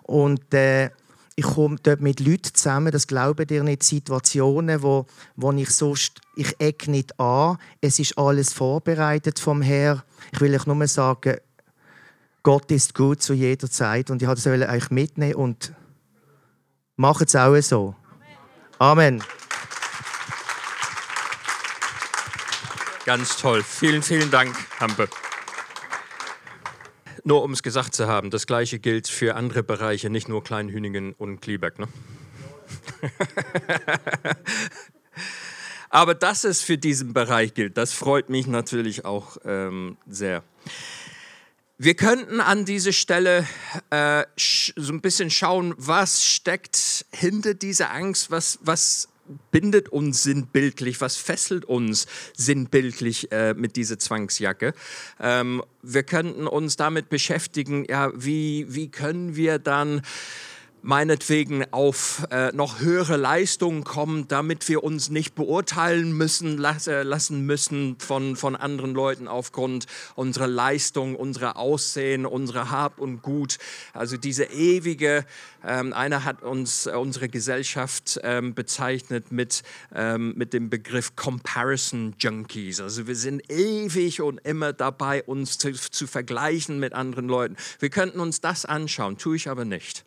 Und 0.03 0.53
äh, 0.53 0.91
ich 1.35 1.45
komme 1.45 1.75
dort 1.83 1.99
mit 1.99 2.21
Leuten 2.21 2.53
zusammen, 2.53 2.91
das 2.91 3.05
glauben 3.05 3.45
dir 3.45 3.63
nicht, 3.63 3.83
Situationen, 3.83 4.81
wo, 4.81 5.05
wo 5.35 5.51
ich 5.51 5.69
sonst, 5.69 6.21
ich 6.35 6.55
eck 6.59 6.87
nicht 6.87 7.19
an, 7.19 7.57
es 7.81 7.99
ist 7.99 8.17
alles 8.17 8.53
vorbereitet 8.53 9.39
vom 9.39 9.61
Herr. 9.61 10.03
Ich 10.31 10.39
will 10.39 10.55
euch 10.55 10.65
nur 10.65 10.87
sagen, 10.87 11.35
Gott 12.47 12.71
ist 12.71 12.95
gut 12.95 13.21
zu 13.21 13.33
jeder 13.33 13.69
Zeit 13.69 14.09
und 14.09 14.21
ich 14.21 14.27
wollte 14.29 14.49
es 14.49 14.69
euch 14.69 14.89
mitnehmen 14.89 15.35
und 15.35 15.73
macht 16.95 17.27
es 17.27 17.35
auch 17.35 17.59
so. 17.59 17.93
Amen. 18.79 19.21
Ganz 23.03 23.35
toll. 23.35 23.61
Vielen, 23.63 24.01
vielen 24.01 24.31
Dank, 24.31 24.55
Hampe. 24.79 25.09
Nur 27.25 27.43
um 27.43 27.51
es 27.51 27.63
gesagt 27.63 27.93
zu 27.93 28.07
haben, 28.07 28.29
das 28.29 28.47
gleiche 28.47 28.79
gilt 28.79 29.09
für 29.09 29.35
andere 29.35 29.61
Bereiche, 29.61 30.09
nicht 30.09 30.29
nur 30.29 30.41
Kleinhüningen 30.41 31.11
und 31.15 31.41
Klieberg. 31.41 31.77
Ne? 31.79 31.89
Aber 35.89 36.15
dass 36.15 36.45
es 36.45 36.61
für 36.61 36.77
diesen 36.77 37.11
Bereich 37.11 37.53
gilt, 37.53 37.75
das 37.75 37.91
freut 37.91 38.29
mich 38.29 38.47
natürlich 38.47 39.03
auch 39.03 39.35
ähm, 39.43 39.97
sehr. 40.07 40.43
Wir 41.79 41.93
könnten 41.93 42.41
an 42.41 42.65
dieser 42.65 42.91
Stelle 42.91 43.45
äh, 43.91 44.23
so 44.35 44.91
ein 44.91 44.99
bisschen 44.99 45.29
schauen, 45.29 45.75
was 45.77 46.25
steckt 46.25 47.05
hinter 47.11 47.53
dieser 47.53 47.91
Angst, 47.91 48.31
was, 48.31 48.57
was 48.63 49.09
bindet 49.51 49.87
uns 49.89 50.23
sinnbildlich, 50.23 51.01
was 51.01 51.17
fesselt 51.17 51.65
uns 51.65 52.07
sinnbildlich 52.35 53.31
äh, 53.31 53.53
mit 53.53 53.75
dieser 53.75 53.99
Zwangsjacke. 53.99 54.73
Ähm, 55.19 55.61
wir 55.83 56.01
könnten 56.01 56.47
uns 56.47 56.77
damit 56.77 57.09
beschäftigen, 57.09 57.85
ja, 57.87 58.11
wie, 58.15 58.65
wie 58.73 58.89
können 58.89 59.35
wir 59.35 59.59
dann 59.59 60.01
meinetwegen 60.87 61.65
auf 61.73 62.25
äh, 62.31 62.53
noch 62.53 62.79
höhere 62.79 63.17
Leistungen 63.17 63.83
kommen, 63.83 64.29
damit 64.29 64.69
wir 64.69 64.85
uns 64.85 65.09
nicht 65.09 65.35
beurteilen 65.35 66.13
müssen, 66.13 66.57
las 66.57 66.87
äh, 66.87 67.03
lassen 67.03 67.45
müssen 67.45 67.97
von, 67.99 68.37
von 68.37 68.55
anderen 68.55 68.93
Leuten 68.93 69.27
aufgrund 69.27 69.85
unserer 70.15 70.47
Leistung, 70.47 71.17
unserer 71.17 71.57
Aussehen, 71.57 72.25
unserer 72.25 72.71
Hab 72.71 72.99
und 72.99 73.21
Gut. 73.21 73.57
Also 73.91 74.15
diese 74.15 74.45
ewige, 74.45 75.25
ähm, 75.61 75.91
einer 75.91 76.23
hat 76.23 76.41
uns 76.41 76.85
äh, 76.85 76.91
unsere 76.91 77.27
Gesellschaft 77.27 78.21
ähm, 78.23 78.53
bezeichnet 78.53 79.29
mit, 79.29 79.63
ähm, 79.93 80.35
mit 80.37 80.53
dem 80.53 80.69
Begriff 80.69 81.17
Comparison 81.17 82.15
Junkies. 82.17 82.79
Also 82.79 83.07
wir 83.07 83.15
sind 83.17 83.51
ewig 83.51 84.21
und 84.21 84.37
immer 84.45 84.71
dabei, 84.71 85.21
uns 85.23 85.57
zu, 85.57 85.73
zu 85.73 86.07
vergleichen 86.07 86.79
mit 86.79 86.93
anderen 86.93 87.27
Leuten. 87.27 87.57
Wir 87.79 87.89
könnten 87.89 88.21
uns 88.21 88.39
das 88.39 88.63
anschauen, 88.63 89.17
tue 89.17 89.35
ich 89.35 89.49
aber 89.49 89.65
nicht 89.65 90.05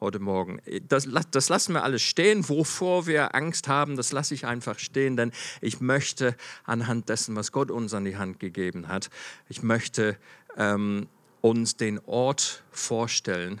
heute 0.00 0.18
Morgen. 0.18 0.60
Das, 0.88 1.08
das 1.30 1.48
lassen 1.48 1.74
wir 1.74 1.84
alles 1.84 2.02
stehen. 2.02 2.48
Wovor 2.48 3.06
wir 3.06 3.34
Angst 3.34 3.68
haben, 3.68 3.96
das 3.96 4.12
lasse 4.12 4.34
ich 4.34 4.46
einfach 4.46 4.78
stehen, 4.78 5.16
denn 5.16 5.32
ich 5.60 5.80
möchte 5.80 6.36
anhand 6.64 7.08
dessen, 7.08 7.36
was 7.36 7.52
Gott 7.52 7.70
uns 7.70 7.94
an 7.94 8.04
die 8.04 8.16
Hand 8.16 8.40
gegeben 8.40 8.88
hat, 8.88 9.10
ich 9.48 9.62
möchte 9.62 10.16
ähm, 10.56 11.08
uns 11.40 11.76
den 11.76 11.98
Ort 12.06 12.64
vorstellen, 12.70 13.60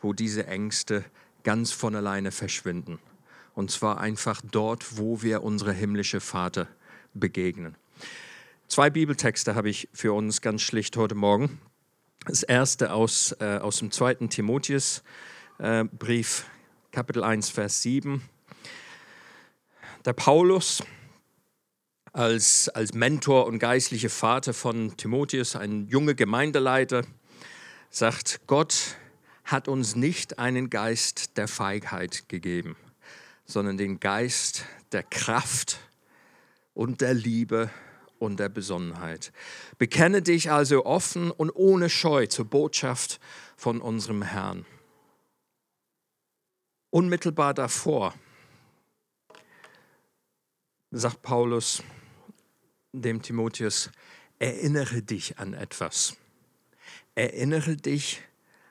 wo 0.00 0.12
diese 0.12 0.46
Ängste 0.46 1.04
ganz 1.44 1.72
von 1.72 1.94
alleine 1.94 2.32
verschwinden. 2.32 2.98
Und 3.54 3.70
zwar 3.70 4.00
einfach 4.00 4.40
dort, 4.50 4.98
wo 4.98 5.22
wir 5.22 5.42
unsere 5.42 5.72
himmlische 5.72 6.20
Vater 6.20 6.68
begegnen. 7.14 7.76
Zwei 8.68 8.88
Bibeltexte 8.88 9.54
habe 9.54 9.68
ich 9.68 9.88
für 9.92 10.12
uns 10.12 10.40
ganz 10.40 10.62
schlicht 10.62 10.96
heute 10.96 11.14
Morgen. 11.14 11.58
Das 12.26 12.42
erste 12.42 12.92
aus, 12.92 13.34
äh, 13.40 13.58
aus 13.60 13.78
dem 13.78 13.90
zweiten 13.90 14.28
Timotheus, 14.28 15.02
äh, 15.60 15.84
Brief, 15.84 16.46
Kapitel 16.90 17.22
1, 17.22 17.50
Vers 17.50 17.82
7. 17.82 18.22
Der 20.04 20.14
Paulus 20.14 20.82
als, 22.12 22.68
als 22.70 22.94
Mentor 22.94 23.46
und 23.46 23.58
geistlicher 23.58 24.10
Vater 24.10 24.54
von 24.54 24.96
Timotheus, 24.96 25.56
ein 25.56 25.86
junger 25.86 26.14
Gemeindeleiter, 26.14 27.04
sagt, 27.90 28.40
Gott 28.46 28.96
hat 29.44 29.68
uns 29.68 29.96
nicht 29.96 30.38
einen 30.38 30.70
Geist 30.70 31.36
der 31.36 31.46
Feigheit 31.46 32.28
gegeben, 32.28 32.76
sondern 33.44 33.76
den 33.76 34.00
Geist 34.00 34.64
der 34.92 35.02
Kraft 35.02 35.78
und 36.72 37.00
der 37.02 37.14
Liebe 37.14 37.68
und 38.18 38.40
der 38.40 38.48
Besonnenheit. 38.48 39.32
Bekenne 39.78 40.22
dich 40.22 40.50
also 40.50 40.86
offen 40.86 41.30
und 41.30 41.50
ohne 41.50 41.90
Scheu 41.90 42.26
zur 42.26 42.46
Botschaft 42.46 43.20
von 43.56 43.80
unserem 43.80 44.22
Herrn 44.22 44.64
unmittelbar 46.90 47.54
davor 47.54 48.14
sagt 50.90 51.22
Paulus 51.22 51.82
dem 52.92 53.22
Timotheus, 53.22 53.90
erinnere 54.38 55.02
dich 55.02 55.38
an 55.38 55.54
etwas. 55.54 56.16
Erinnere 57.14 57.76
dich 57.76 58.22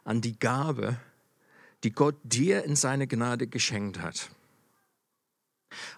an 0.04 0.22
die 0.22 0.38
Gabe, 0.38 1.00
die 1.84 1.92
Gott 1.92 2.16
dir 2.24 2.66
in 2.66 2.76
seine 2.76 3.08
Gnade 3.08 3.48
geschenkt 3.48 4.00
hat. 4.00 4.30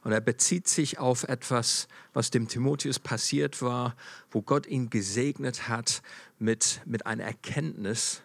Und 0.04 0.12
er 0.12 0.22
bezieht 0.22 0.68
sich 0.68 1.00
auf 1.00 1.24
etwas, 1.24 1.88
was 2.14 2.30
dem 2.30 2.48
Timotheus 2.48 3.00
passiert 3.00 3.62
war, 3.62 3.96
wo 4.30 4.42
Gott 4.42 4.68
ihn 4.68 4.90
gesegnet 4.90 5.70
hat 5.70 6.02
mit, 6.40 6.82
mit 6.86 7.06
einer 7.06 7.24
Erkenntnis 7.24 8.22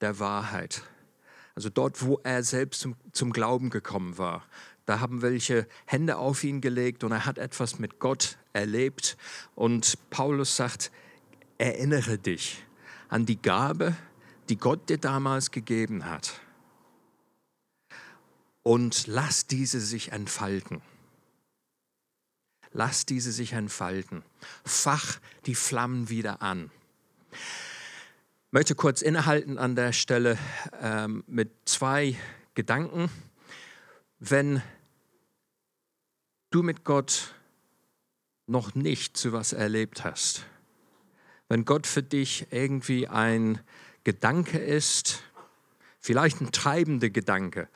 der 0.00 0.18
Wahrheit. 0.18 0.82
Also 1.60 1.68
dort, 1.68 2.00
wo 2.00 2.18
er 2.24 2.42
selbst 2.42 2.80
zum, 2.80 2.96
zum 3.12 3.34
Glauben 3.34 3.68
gekommen 3.68 4.16
war. 4.16 4.46
Da 4.86 5.00
haben 5.00 5.20
welche 5.20 5.68
Hände 5.84 6.16
auf 6.16 6.42
ihn 6.42 6.62
gelegt 6.62 7.04
und 7.04 7.12
er 7.12 7.26
hat 7.26 7.36
etwas 7.36 7.78
mit 7.78 7.98
Gott 7.98 8.38
erlebt. 8.54 9.18
Und 9.54 9.98
Paulus 10.08 10.56
sagt, 10.56 10.90
erinnere 11.58 12.16
dich 12.16 12.64
an 13.10 13.26
die 13.26 13.36
Gabe, 13.36 13.94
die 14.48 14.56
Gott 14.56 14.88
dir 14.88 14.96
damals 14.96 15.50
gegeben 15.50 16.06
hat. 16.06 16.40
Und 18.62 19.06
lass 19.06 19.46
diese 19.46 19.82
sich 19.82 20.12
entfalten. 20.12 20.80
Lass 22.72 23.04
diese 23.04 23.32
sich 23.32 23.52
entfalten. 23.52 24.22
Fach 24.64 25.20
die 25.44 25.54
Flammen 25.54 26.08
wieder 26.08 26.40
an 26.40 26.70
möchte 28.50 28.74
kurz 28.74 29.00
innehalten 29.02 29.58
an 29.58 29.76
der 29.76 29.92
Stelle 29.92 30.36
ähm, 30.80 31.22
mit 31.26 31.50
zwei 31.66 32.16
Gedanken. 32.54 33.08
Wenn 34.18 34.60
du 36.50 36.62
mit 36.62 36.84
Gott 36.84 37.34
noch 38.46 38.74
nicht 38.74 39.16
zu 39.16 39.32
was 39.32 39.52
erlebt 39.52 40.04
hast, 40.04 40.46
wenn 41.48 41.64
Gott 41.64 41.86
für 41.86 42.02
dich 42.02 42.48
irgendwie 42.50 43.06
ein 43.06 43.60
Gedanke 44.02 44.58
ist, 44.58 45.22
vielleicht 46.00 46.40
ein 46.40 46.50
treibender 46.50 47.10
Gedanke, 47.10 47.68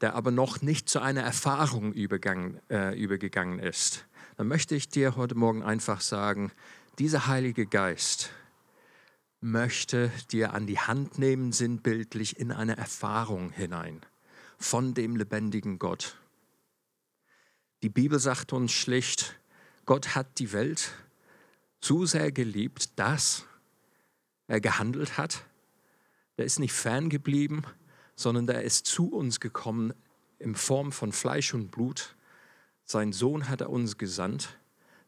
der 0.00 0.14
aber 0.14 0.30
noch 0.30 0.62
nicht 0.62 0.88
zu 0.88 1.00
einer 1.00 1.22
Erfahrung 1.22 1.92
übergegangen, 1.92 2.60
äh, 2.70 2.98
übergegangen 2.98 3.58
ist, 3.58 4.06
dann 4.36 4.48
möchte 4.48 4.74
ich 4.74 4.88
dir 4.88 5.16
heute 5.16 5.34
Morgen 5.34 5.62
einfach 5.62 6.00
sagen, 6.00 6.52
dieser 6.98 7.26
Heilige 7.26 7.66
Geist 7.66 8.30
möchte 9.40 10.10
dir 10.32 10.54
an 10.54 10.66
die 10.66 10.78
Hand 10.78 11.18
nehmen, 11.18 11.52
sinnbildlich 11.52 12.38
in 12.38 12.52
eine 12.52 12.76
Erfahrung 12.76 13.50
hinein 13.50 14.00
von 14.58 14.94
dem 14.94 15.16
lebendigen 15.16 15.78
Gott. 15.78 16.16
Die 17.82 17.88
Bibel 17.88 18.18
sagt 18.18 18.52
uns 18.52 18.72
schlicht, 18.72 19.38
Gott 19.84 20.14
hat 20.14 20.38
die 20.38 20.52
Welt 20.52 20.92
zu 21.80 22.06
sehr 22.06 22.32
geliebt, 22.32 22.98
dass 22.98 23.44
er 24.48 24.60
gehandelt 24.60 25.18
hat. 25.18 25.44
Er 26.36 26.44
ist 26.44 26.58
nicht 26.58 26.72
ferngeblieben, 26.72 27.66
sondern 28.14 28.48
er 28.48 28.62
ist 28.62 28.86
zu 28.86 29.12
uns 29.12 29.40
gekommen 29.40 29.92
in 30.38 30.54
Form 30.54 30.90
von 30.90 31.12
Fleisch 31.12 31.54
und 31.54 31.70
Blut. 31.70 32.16
Sein 32.84 33.12
Sohn 33.12 33.48
hat 33.48 33.60
er 33.60 33.70
uns 33.70 33.98
gesandt, 33.98 34.58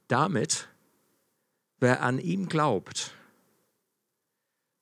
damit, 0.09 0.69
wer 1.81 2.03
an 2.03 2.19
ihm 2.19 2.49
glaubt, 2.49 3.15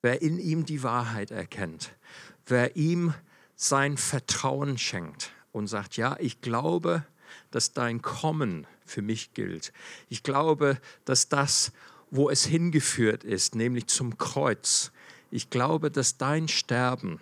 wer 0.07 0.23
in 0.23 0.39
ihm 0.39 0.65
die 0.65 0.85
Wahrheit 0.85 1.33
erkennt, 1.33 1.91
wer 2.47 2.77
ihm 2.77 3.13
sein 3.57 3.97
Vertrauen 3.97 4.79
schenkt 4.79 5.33
und 5.51 5.67
sagt, 5.67 5.97
ja, 5.97 6.17
ich 6.21 6.41
glaube, 6.41 7.05
dass 7.51 7.73
dein 7.73 8.03
Kommen 8.03 8.69
für 8.85 9.03
mich 9.03 9.35
gilt. 9.35 9.73
Ich 10.09 10.23
glaube, 10.23 10.81
dass 11.07 11.29
das, 11.29 11.73
wo 12.13 12.31
es 12.31 12.47
hingeführt 12.47 13.25
ist, 13.25 13.57
nämlich 13.57 13.89
zum 13.89 14.17
Kreuz, 14.17 14.93
ich 15.33 15.51
glaube, 15.51 15.91
dass 15.91 16.17
dein 16.17 16.47
Sterben 16.47 17.19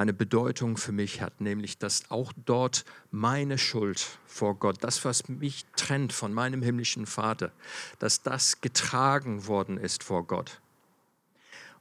eine 0.00 0.14
Bedeutung 0.14 0.78
für 0.78 0.92
mich 0.92 1.20
hat, 1.20 1.42
nämlich 1.42 1.76
dass 1.76 2.10
auch 2.10 2.32
dort 2.46 2.86
meine 3.10 3.58
Schuld 3.58 4.18
vor 4.26 4.54
Gott, 4.54 4.78
das, 4.80 5.04
was 5.04 5.28
mich 5.28 5.66
trennt 5.76 6.14
von 6.14 6.32
meinem 6.32 6.62
himmlischen 6.62 7.04
Vater, 7.04 7.52
dass 7.98 8.22
das 8.22 8.62
getragen 8.62 9.46
worden 9.46 9.76
ist 9.76 10.02
vor 10.02 10.26
Gott. 10.26 10.62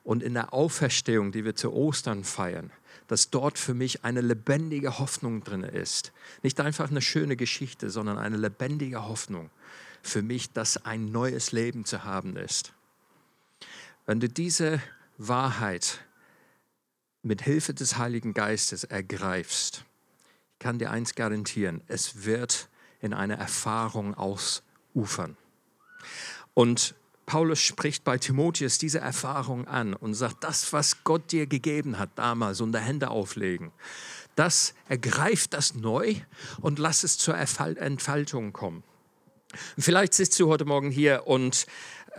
Und 0.03 0.21
in 0.21 0.33
der 0.33 0.53
Auferstehung, 0.53 1.31
die 1.31 1.45
wir 1.45 1.55
zu 1.55 1.71
Ostern 1.71 2.25
feiern, 2.25 2.71
dass 3.07 3.29
dort 3.29 3.57
für 3.57 3.73
mich 3.73 4.03
eine 4.03 4.19
lebendige 4.19 4.99
Hoffnung 4.99 5.45
drin 5.45 5.63
ist. 5.63 6.11
Nicht 6.43 6.59
einfach 6.59 6.89
eine 6.89 7.01
schöne 7.01 7.37
Geschichte, 7.37 7.89
sondern 7.89 8.17
eine 8.17 8.37
lebendige 8.37 9.07
Hoffnung 9.07 9.49
für 10.01 10.21
mich, 10.21 10.51
dass 10.51 10.83
ein 10.85 11.09
neues 11.11 11.53
Leben 11.53 11.85
zu 11.85 12.03
haben 12.03 12.35
ist. 12.35 12.73
Wenn 14.05 14.19
du 14.19 14.27
diese 14.27 14.81
Wahrheit 15.17 16.01
mit 17.21 17.41
Hilfe 17.41 17.73
des 17.73 17.97
Heiligen 17.97 18.33
Geistes 18.33 18.83
ergreifst, 18.83 19.85
ich 20.53 20.59
kann 20.59 20.79
dir 20.79 20.91
eins 20.91 21.15
garantieren, 21.15 21.81
es 21.87 22.25
wird 22.25 22.69
in 23.01 23.13
eine 23.13 23.37
Erfahrung 23.37 24.13
ausufern. 24.13 25.37
Und 26.53 26.95
Paulus 27.25 27.59
spricht 27.59 28.03
bei 28.03 28.17
Timotheus 28.17 28.79
diese 28.79 28.99
Erfahrung 28.99 29.67
an 29.67 29.93
und 29.93 30.15
sagt, 30.15 30.43
das, 30.43 30.73
was 30.73 31.03
Gott 31.03 31.31
dir 31.31 31.45
gegeben 31.45 31.99
hat 31.99 32.09
damals, 32.15 32.59
unter 32.59 32.79
Hände 32.79 33.09
auflegen, 33.09 33.71
das 34.35 34.73
ergreift 34.87 35.53
das 35.53 35.75
neu 35.75 36.15
und 36.59 36.79
lass 36.79 37.03
es 37.03 37.17
zur 37.17 37.37
Entfaltung 37.37 38.51
kommen. 38.51 38.83
vielleicht 39.77 40.13
sitzt 40.13 40.39
du 40.39 40.47
heute 40.47 40.65
Morgen 40.65 40.91
hier 40.91 41.27
und, 41.27 41.67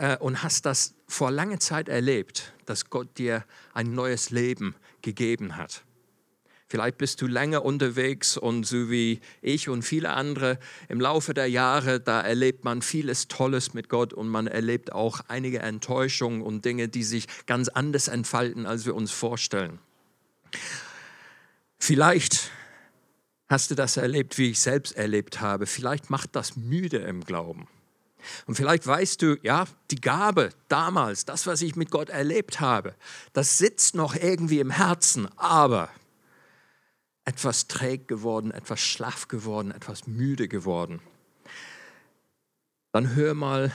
äh, 0.00 0.16
und 0.16 0.42
hast 0.42 0.64
das 0.64 0.94
vor 1.06 1.30
langer 1.30 1.60
Zeit 1.60 1.88
erlebt, 1.88 2.54
dass 2.64 2.88
Gott 2.88 3.18
dir 3.18 3.44
ein 3.74 3.92
neues 3.92 4.30
Leben 4.30 4.74
gegeben 5.02 5.56
hat. 5.56 5.84
Vielleicht 6.68 6.98
bist 6.98 7.20
du 7.20 7.26
länger 7.26 7.64
unterwegs 7.64 8.36
und 8.36 8.64
so 8.64 8.90
wie 8.90 9.20
ich 9.42 9.68
und 9.68 9.82
viele 9.82 10.10
andere 10.10 10.58
im 10.88 11.00
Laufe 11.00 11.34
der 11.34 11.48
Jahre, 11.48 12.00
da 12.00 12.20
erlebt 12.20 12.64
man 12.64 12.80
vieles 12.80 13.28
Tolles 13.28 13.74
mit 13.74 13.88
Gott 13.88 14.14
und 14.14 14.28
man 14.28 14.46
erlebt 14.46 14.92
auch 14.92 15.20
einige 15.28 15.58
Enttäuschungen 15.58 16.42
und 16.42 16.64
Dinge, 16.64 16.88
die 16.88 17.02
sich 17.02 17.26
ganz 17.46 17.68
anders 17.68 18.08
entfalten, 18.08 18.66
als 18.66 18.86
wir 18.86 18.94
uns 18.94 19.10
vorstellen. 19.10 19.80
Vielleicht 21.78 22.52
hast 23.48 23.70
du 23.72 23.74
das 23.74 23.96
erlebt, 23.96 24.38
wie 24.38 24.50
ich 24.50 24.60
selbst 24.60 24.96
erlebt 24.96 25.40
habe. 25.40 25.66
Vielleicht 25.66 26.08
macht 26.08 26.36
das 26.36 26.56
müde 26.56 26.98
im 26.98 27.24
Glauben. 27.24 27.66
Und 28.46 28.54
vielleicht 28.54 28.86
weißt 28.86 29.22
du, 29.22 29.36
ja, 29.42 29.66
die 29.90 30.00
Gabe 30.00 30.50
damals, 30.68 31.24
das, 31.24 31.46
was 31.46 31.62
ich 31.62 31.76
mit 31.76 31.90
Gott 31.90 32.08
erlebt 32.08 32.60
habe, 32.60 32.94
das 33.32 33.58
sitzt 33.58 33.94
noch 33.94 34.14
irgendwie 34.14 34.60
im 34.60 34.70
Herzen, 34.70 35.28
aber 35.36 35.88
etwas 37.24 37.68
träg 37.68 38.08
geworden, 38.08 38.50
etwas 38.50 38.80
schlaff 38.80 39.28
geworden, 39.28 39.70
etwas 39.70 40.06
müde 40.06 40.48
geworden. 40.48 41.00
Dann 42.92 43.14
hör 43.14 43.34
mal 43.34 43.72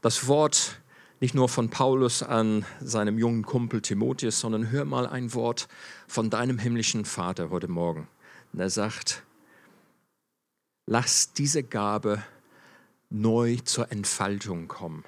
das 0.00 0.26
Wort 0.26 0.80
nicht 1.20 1.34
nur 1.34 1.48
von 1.48 1.70
Paulus 1.70 2.22
an 2.22 2.64
seinem 2.80 3.18
jungen 3.18 3.44
Kumpel 3.44 3.80
Timotheus, 3.80 4.40
sondern 4.40 4.70
hör 4.70 4.84
mal 4.84 5.06
ein 5.06 5.32
Wort 5.34 5.68
von 6.06 6.30
deinem 6.30 6.58
himmlischen 6.58 7.04
Vater 7.04 7.50
heute 7.50 7.68
Morgen. 7.68 8.08
Und 8.52 8.60
er 8.60 8.70
sagt, 8.70 9.22
lass 10.86 11.32
diese 11.32 11.62
Gabe 11.62 12.22
neu 13.14 13.56
zur 13.64 13.92
Entfaltung 13.92 14.66
kommen. 14.66 15.04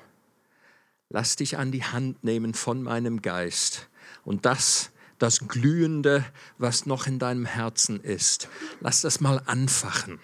Lass 1.09 1.37
dich 1.37 1.59
an 1.59 1.73
die 1.73 1.85
Hand 1.85 2.23
nehmen 2.23 2.55
von 2.55 2.83
meinem 2.83 3.21
Geist 3.21 3.89
und 4.25 4.47
das, 4.47 4.91
das 5.19 5.49
Glühende, 5.49 6.25
was 6.57 6.87
noch 6.87 7.07
in 7.07 7.19
deinem 7.19 7.47
Herzen 7.47 8.01
ist, 8.01 8.49
lass 8.81 9.01
das 9.01 9.21
mal 9.21 9.43
anfachen 9.47 10.21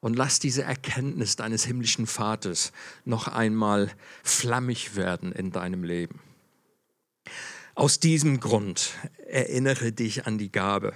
und 0.00 0.14
lass 0.14 0.38
diese 0.38 0.62
Erkenntnis 0.62 1.36
deines 1.36 1.64
himmlischen 1.64 2.06
Vaters 2.06 2.72
noch 3.04 3.28
einmal 3.28 3.90
flammig 4.22 4.94
werden 4.94 5.32
in 5.32 5.52
deinem 5.52 5.84
Leben. 5.84 6.20
Aus 7.74 7.98
diesem 7.98 8.40
Grund 8.40 8.92
erinnere 9.26 9.92
dich 9.92 10.26
an 10.26 10.36
die 10.36 10.52
Gabe, 10.52 10.92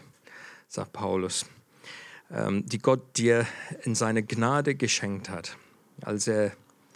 sagt 0.69 0.93
Paulus, 0.93 1.47
ähm, 2.31 2.67
die 2.67 2.79
Gott 2.79 3.17
dir 3.17 3.47
in 3.83 3.95
seine 3.95 4.23
Gnade 4.23 4.75
geschenkt 4.75 5.31
hat 5.31 5.57
als, 6.03 6.27
er, 6.27 6.53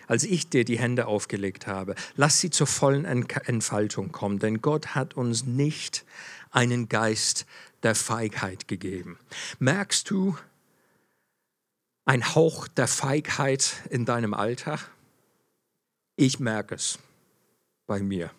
als 0.07 0.25
ich 0.25 0.49
dir 0.49 0.65
die 0.65 0.79
Hände 0.79 1.07
aufgelegt 1.07 1.67
habe. 1.67 1.95
Lass 2.17 2.41
sie 2.41 2.51
zur 2.51 2.67
vollen 2.67 3.05
Entfaltung 3.05 4.13
kommen, 4.13 4.39
denn 4.39 4.61
Gott 4.61 4.95
hat 4.95 5.15
uns 5.15 5.45
nicht 5.45 6.05
einen 6.51 6.89
Geist 6.89 7.47
der 7.83 7.95
Feigheit 7.95 8.69
gegeben. 8.69 9.19
Merkst 9.59 10.11
du 10.11 10.37
ein 12.05 12.35
Hauch 12.35 12.69
der 12.69 12.89
Feigheit 12.89 13.75
in 13.91 14.05
deinem 14.05 14.35
Alltag? 14.35 14.91
Ich 16.17 16.41
merke 16.41 16.75
es 16.75 16.99
bei 17.87 18.01
mir. 18.01 18.31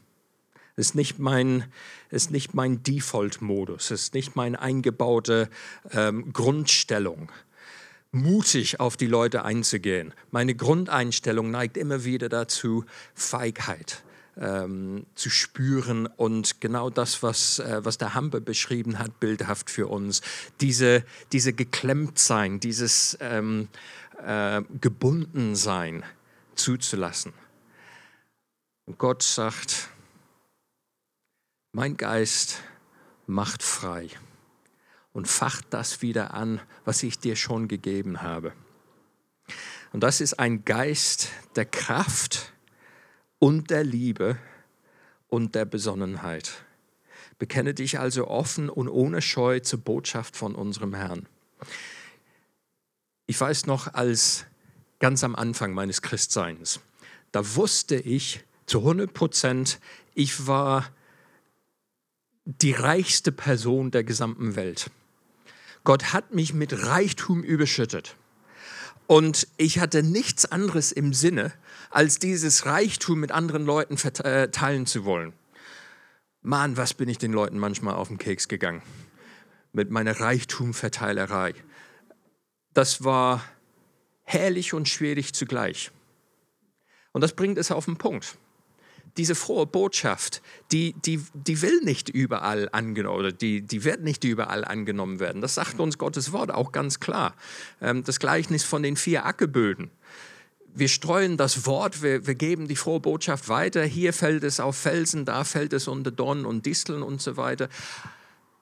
Es 0.75 0.87
ist 0.87 0.95
nicht 0.95 1.19
mein, 1.19 1.71
ist 2.09 2.31
nicht 2.31 2.53
mein 2.53 2.81
Default-Modus, 2.81 3.91
es 3.91 4.03
ist 4.03 4.13
nicht 4.15 4.35
meine 4.35 4.59
eingebaute 4.59 5.49
ähm, 5.91 6.33
Grundstellung 6.33 7.31
mutig 8.13 8.79
auf 8.79 8.95
die 8.95 9.07
Leute 9.07 9.43
einzugehen. 9.43 10.13
Meine 10.31 10.55
Grundeinstellung 10.55 11.51
neigt 11.51 11.75
immer 11.77 12.05
wieder 12.05 12.29
dazu, 12.29 12.85
Feigheit 13.15 14.03
ähm, 14.37 15.05
zu 15.15 15.29
spüren 15.29 16.05
und 16.05 16.61
genau 16.61 16.89
das, 16.89 17.23
was, 17.23 17.59
äh, 17.59 17.83
was 17.83 17.97
der 17.97 18.13
Hampe 18.13 18.39
beschrieben 18.39 18.99
hat, 18.99 19.19
bildhaft 19.19 19.69
für 19.69 19.87
uns. 19.87 20.21
Diese, 20.61 21.03
diese 21.31 21.53
Geklemmtsein, 21.53 22.59
dieses 22.59 23.17
ähm, 23.19 23.67
äh, 24.23 24.61
Gebundensein 24.79 26.03
zuzulassen. 26.55 27.33
Und 28.85 28.99
Gott 28.99 29.23
sagt, 29.23 29.89
mein 31.71 31.97
Geist 31.97 32.59
macht 33.25 33.63
frei 33.63 34.09
und 35.13 35.27
facht 35.27 35.67
das 35.69 36.01
wieder 36.01 36.33
an, 36.33 36.59
was 36.83 37.03
ich 37.03 37.19
dir 37.19 37.35
schon 37.35 37.67
gegeben 37.67 38.21
habe. 38.21 38.53
Und 39.93 40.01
das 40.01 40.21
ist 40.21 40.39
ein 40.39 40.65
Geist 40.65 41.29
der 41.55 41.65
Kraft 41.65 42.51
und 43.39 43.69
der 43.69 43.83
Liebe 43.83 44.37
und 45.27 45.55
der 45.55 45.65
Besonnenheit. 45.65 46.63
Bekenne 47.37 47.73
dich 47.73 47.99
also 47.99 48.27
offen 48.27 48.69
und 48.69 48.89
ohne 48.89 49.21
Scheu 49.21 49.59
zur 49.59 49.79
Botschaft 49.79 50.35
von 50.35 50.55
unserem 50.55 50.93
Herrn. 50.93 51.27
Ich 53.27 53.39
weiß 53.39 53.67
noch, 53.67 53.93
als 53.93 54.45
ganz 54.99 55.23
am 55.23 55.35
Anfang 55.35 55.73
meines 55.73 56.01
Christseins, 56.01 56.79
da 57.31 57.55
wusste 57.55 57.95
ich 57.95 58.43
zu 58.65 58.79
100 58.79 59.13
Prozent, 59.13 59.79
ich 60.13 60.47
war 60.47 60.89
die 62.45 62.71
reichste 62.71 63.31
Person 63.31 63.91
der 63.91 64.03
gesamten 64.03 64.55
Welt. 64.55 64.89
Gott 65.83 66.13
hat 66.13 66.33
mich 66.33 66.53
mit 66.53 66.85
Reichtum 66.85 67.43
überschüttet. 67.43 68.15
Und 69.07 69.47
ich 69.57 69.79
hatte 69.79 70.01
nichts 70.01 70.45
anderes 70.45 70.91
im 70.91 71.13
Sinne, 71.13 71.51
als 71.89 72.19
dieses 72.19 72.65
Reichtum 72.65 73.19
mit 73.19 73.31
anderen 73.31 73.65
Leuten 73.65 73.97
äh, 74.23 74.49
teilen 74.49 74.85
zu 74.85 75.03
wollen. 75.03 75.33
Mann, 76.41 76.77
was 76.77 76.93
bin 76.93 77.09
ich 77.09 77.17
den 77.17 77.33
Leuten 77.33 77.57
manchmal 77.59 77.95
auf 77.95 78.07
den 78.07 78.17
Keks 78.17 78.47
gegangen 78.47 78.81
mit 79.73 79.89
meiner 79.89 80.19
Reichtumverteilerei. 80.19 81.55
Das 82.73 83.03
war 83.03 83.43
herrlich 84.23 84.73
und 84.73 84.87
schwierig 84.87 85.33
zugleich. 85.33 85.91
Und 87.11 87.21
das 87.21 87.35
bringt 87.35 87.57
es 87.57 87.71
auf 87.71 87.85
den 87.85 87.97
Punkt. 87.97 88.37
Diese 89.17 89.35
frohe 89.35 89.67
Botschaft, 89.67 90.41
die, 90.71 90.93
die, 91.05 91.23
die 91.33 91.61
will 91.61 91.81
nicht 91.83 92.09
überall 92.09 92.67
angenommen, 92.71 93.19
oder 93.19 93.31
die, 93.31 93.61
die 93.61 93.83
wird 93.83 94.01
nicht 94.01 94.23
überall 94.23 94.65
angenommen 94.65 95.19
werden. 95.19 95.41
Das 95.41 95.55
sagt 95.55 95.79
uns 95.79 95.97
Gottes 95.97 96.31
Wort 96.31 96.51
auch 96.51 96.71
ganz 96.71 96.99
klar. 96.99 97.35
Ähm, 97.79 98.03
das 98.03 98.19
Gleichnis 98.19 98.63
von 98.63 98.81
den 98.81 98.95
vier 98.95 99.25
Ackerböden. 99.25 99.91
Wir 100.75 100.87
streuen 100.87 101.37
das 101.37 101.67
Wort, 101.67 102.01
wir, 102.01 102.25
wir 102.25 102.33
geben 102.33 102.67
die 102.67 102.75
frohe 102.75 102.99
Botschaft 102.99 103.47
weiter. 103.47 103.83
Hier 103.83 104.11
fällt 104.11 104.43
es 104.43 104.59
auf 104.59 104.75
Felsen, 104.75 105.25
da 105.25 105.43
fällt 105.43 105.73
es 105.73 105.87
unter 105.87 106.09
Dornen 106.09 106.45
und 106.45 106.65
Disteln 106.65 107.03
und 107.03 107.21
so 107.21 107.37
weiter. 107.37 107.69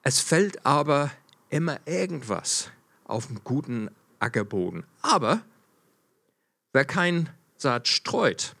Es 0.02 0.20
fällt 0.20 0.66
aber 0.66 1.10
immer 1.48 1.78
irgendwas 1.86 2.70
auf 3.04 3.28
dem 3.28 3.42
guten 3.44 3.90
Ackerboden. 4.18 4.84
Aber 5.00 5.40
wer 6.72 6.84
kein 6.84 7.30
Saat 7.56 7.88
streut, 7.88 8.54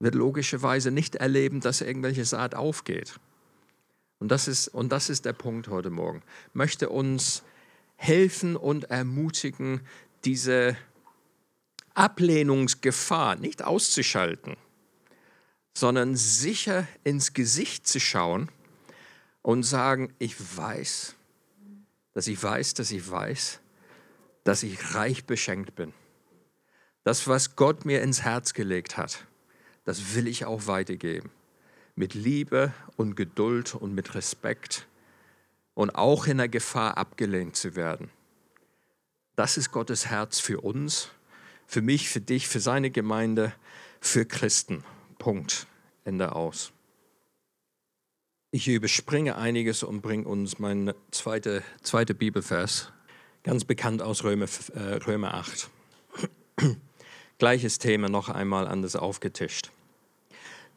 wird 0.00 0.14
logischerweise 0.14 0.90
nicht 0.90 1.16
erleben, 1.16 1.60
dass 1.60 1.80
irgendwelche 1.80 2.24
Saat 2.24 2.54
aufgeht. 2.54 3.18
Und 4.18 4.28
das 4.28 4.48
ist, 4.48 4.68
und 4.68 4.90
das 4.90 5.10
ist 5.10 5.24
der 5.24 5.32
Punkt 5.32 5.68
heute 5.68 5.90
Morgen. 5.90 6.22
Möchte 6.52 6.88
uns 6.88 7.42
helfen 7.96 8.56
und 8.56 8.84
ermutigen, 8.84 9.80
diese 10.24 10.76
Ablehnungsgefahr 11.94 13.36
nicht 13.36 13.62
auszuschalten, 13.62 14.56
sondern 15.74 16.16
sicher 16.16 16.86
ins 17.04 17.32
Gesicht 17.34 17.86
zu 17.86 17.98
schauen 18.00 18.50
und 19.42 19.62
sagen, 19.64 20.12
ich 20.18 20.36
weiß, 20.56 21.14
dass 22.14 22.26
ich 22.26 22.40
weiß, 22.40 22.74
dass 22.74 22.90
ich 22.90 23.08
weiß, 23.08 23.60
dass 24.44 24.62
ich 24.62 24.94
reich 24.94 25.24
beschenkt 25.24 25.74
bin. 25.74 25.92
Das, 27.04 27.26
was 27.26 27.56
Gott 27.56 27.84
mir 27.84 28.02
ins 28.02 28.22
Herz 28.22 28.54
gelegt 28.54 28.96
hat, 28.96 29.26
das 29.88 30.14
will 30.14 30.28
ich 30.28 30.44
auch 30.44 30.66
weitergeben. 30.66 31.30
Mit 31.96 32.12
Liebe 32.12 32.74
und 32.98 33.14
Geduld 33.14 33.74
und 33.74 33.94
mit 33.94 34.14
Respekt 34.14 34.86
und 35.72 35.94
auch 35.94 36.26
in 36.26 36.36
der 36.36 36.48
Gefahr 36.50 36.98
abgelehnt 36.98 37.56
zu 37.56 37.74
werden. 37.74 38.10
Das 39.34 39.56
ist 39.56 39.72
Gottes 39.72 40.04
Herz 40.04 40.40
für 40.40 40.60
uns, 40.60 41.08
für 41.66 41.80
mich, 41.80 42.10
für 42.10 42.20
dich, 42.20 42.48
für 42.48 42.60
seine 42.60 42.90
Gemeinde, 42.90 43.54
für 43.98 44.26
Christen. 44.26 44.84
Punkt. 45.18 45.66
Ende 46.04 46.36
aus. 46.36 46.70
Ich 48.50 48.68
überspringe 48.68 49.36
einiges 49.36 49.82
und 49.82 50.02
bringe 50.02 50.28
uns 50.28 50.58
mein 50.58 50.92
zweiter 51.12 51.62
zweite 51.80 52.12
Bibelvers, 52.12 52.92
ganz 53.42 53.64
bekannt 53.64 54.02
aus 54.02 54.22
Römer, 54.22 54.48
äh, 54.74 54.96
Römer 54.96 55.32
8. 55.32 55.70
Gleiches 57.38 57.78
Thema 57.78 58.10
noch 58.10 58.28
einmal 58.28 58.68
anders 58.68 58.94
aufgetischt. 58.94 59.70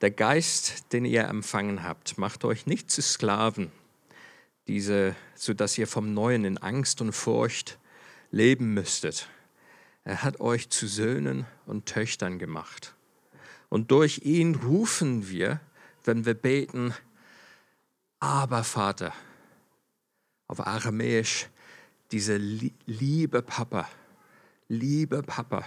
Der 0.02 0.10
Geist, 0.10 0.92
den 0.94 1.06
ihr 1.06 1.26
empfangen 1.26 1.84
habt, 1.84 2.18
macht 2.18 2.44
euch 2.44 2.66
nicht 2.66 2.90
zu 2.90 3.04
Sklaven, 3.04 3.72
diese, 4.68 5.16
sodass 5.36 5.78
ihr 5.78 5.86
vom 5.86 6.16
Neuen 6.16 6.44
in 6.44 6.58
Angst 6.58 7.02
und 7.02 7.12
Furcht 7.12 7.78
leben 8.32 8.74
müsstet. 8.74 9.30
Er 10.04 10.24
hat 10.24 10.40
euch 10.40 10.72
zu 10.72 10.88
Söhnen 10.88 11.46
und 11.68 11.86
Töchtern 11.86 12.40
gemacht. 12.40 12.96
Und 13.70 13.92
durch 13.92 14.22
ihn 14.24 14.56
rufen 14.56 15.30
wir, 15.30 15.60
wenn 16.04 16.26
wir 16.26 16.34
beten, 16.34 16.96
aber 18.20 18.64
Vater, 18.64 19.14
auf 20.48 20.66
Aramäisch, 20.66 21.48
diese 22.12 22.38
liebe 22.38 23.44
Papa, 23.44 23.88
liebe 24.68 25.22
Papa. 25.22 25.64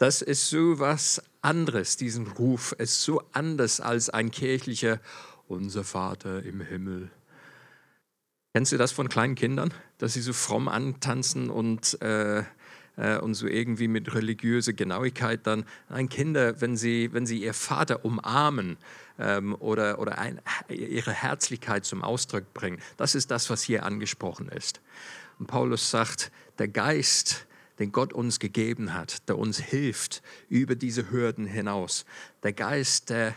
Das 0.00 0.22
ist 0.22 0.48
so 0.48 0.78
was 0.78 1.22
anderes, 1.42 1.98
diesen 1.98 2.26
Ruf 2.26 2.72
ist 2.72 3.02
so 3.02 3.22
anders 3.32 3.80
als 3.80 4.08
ein 4.08 4.30
kirchlicher 4.30 4.98
Unser 5.46 5.84
Vater 5.84 6.42
im 6.42 6.62
Himmel. 6.62 7.10
Kennst 8.54 8.72
du 8.72 8.78
das 8.78 8.92
von 8.92 9.10
kleinen 9.10 9.34
Kindern, 9.34 9.74
dass 9.98 10.14
sie 10.14 10.22
so 10.22 10.32
fromm 10.32 10.68
antanzen 10.68 11.50
und, 11.50 12.00
äh, 12.00 12.44
äh, 12.96 13.18
und 13.20 13.34
so 13.34 13.46
irgendwie 13.46 13.88
mit 13.88 14.14
religiöser 14.14 14.72
Genauigkeit 14.72 15.46
dann, 15.46 15.66
nein, 15.90 16.08
Kinder, 16.08 16.62
wenn 16.62 16.78
sie, 16.78 17.12
wenn 17.12 17.26
sie 17.26 17.42
ihr 17.42 17.52
Vater 17.52 18.02
umarmen 18.02 18.78
ähm, 19.18 19.54
oder, 19.54 19.98
oder 19.98 20.16
ein, 20.16 20.40
ihre 20.70 21.12
Herzlichkeit 21.12 21.84
zum 21.84 22.02
Ausdruck 22.02 22.54
bringen, 22.54 22.80
das 22.96 23.14
ist 23.14 23.30
das, 23.30 23.50
was 23.50 23.62
hier 23.62 23.84
angesprochen 23.84 24.48
ist. 24.48 24.80
Und 25.38 25.46
Paulus 25.46 25.90
sagt, 25.90 26.32
der 26.58 26.68
Geist, 26.68 27.46
den 27.80 27.92
Gott 27.92 28.12
uns 28.12 28.38
gegeben 28.38 28.94
hat, 28.94 29.28
der 29.28 29.38
uns 29.38 29.58
hilft 29.58 30.22
über 30.48 30.76
diese 30.76 31.10
Hürden 31.10 31.46
hinaus. 31.46 32.04
Der 32.42 32.52
Geist, 32.52 33.10
der, 33.10 33.34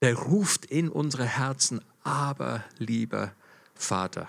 der 0.00 0.14
ruft 0.14 0.64
in 0.64 0.88
unsere 0.88 1.26
Herzen, 1.26 1.80
aber 2.02 2.64
lieber 2.78 3.32
Vater. 3.74 4.28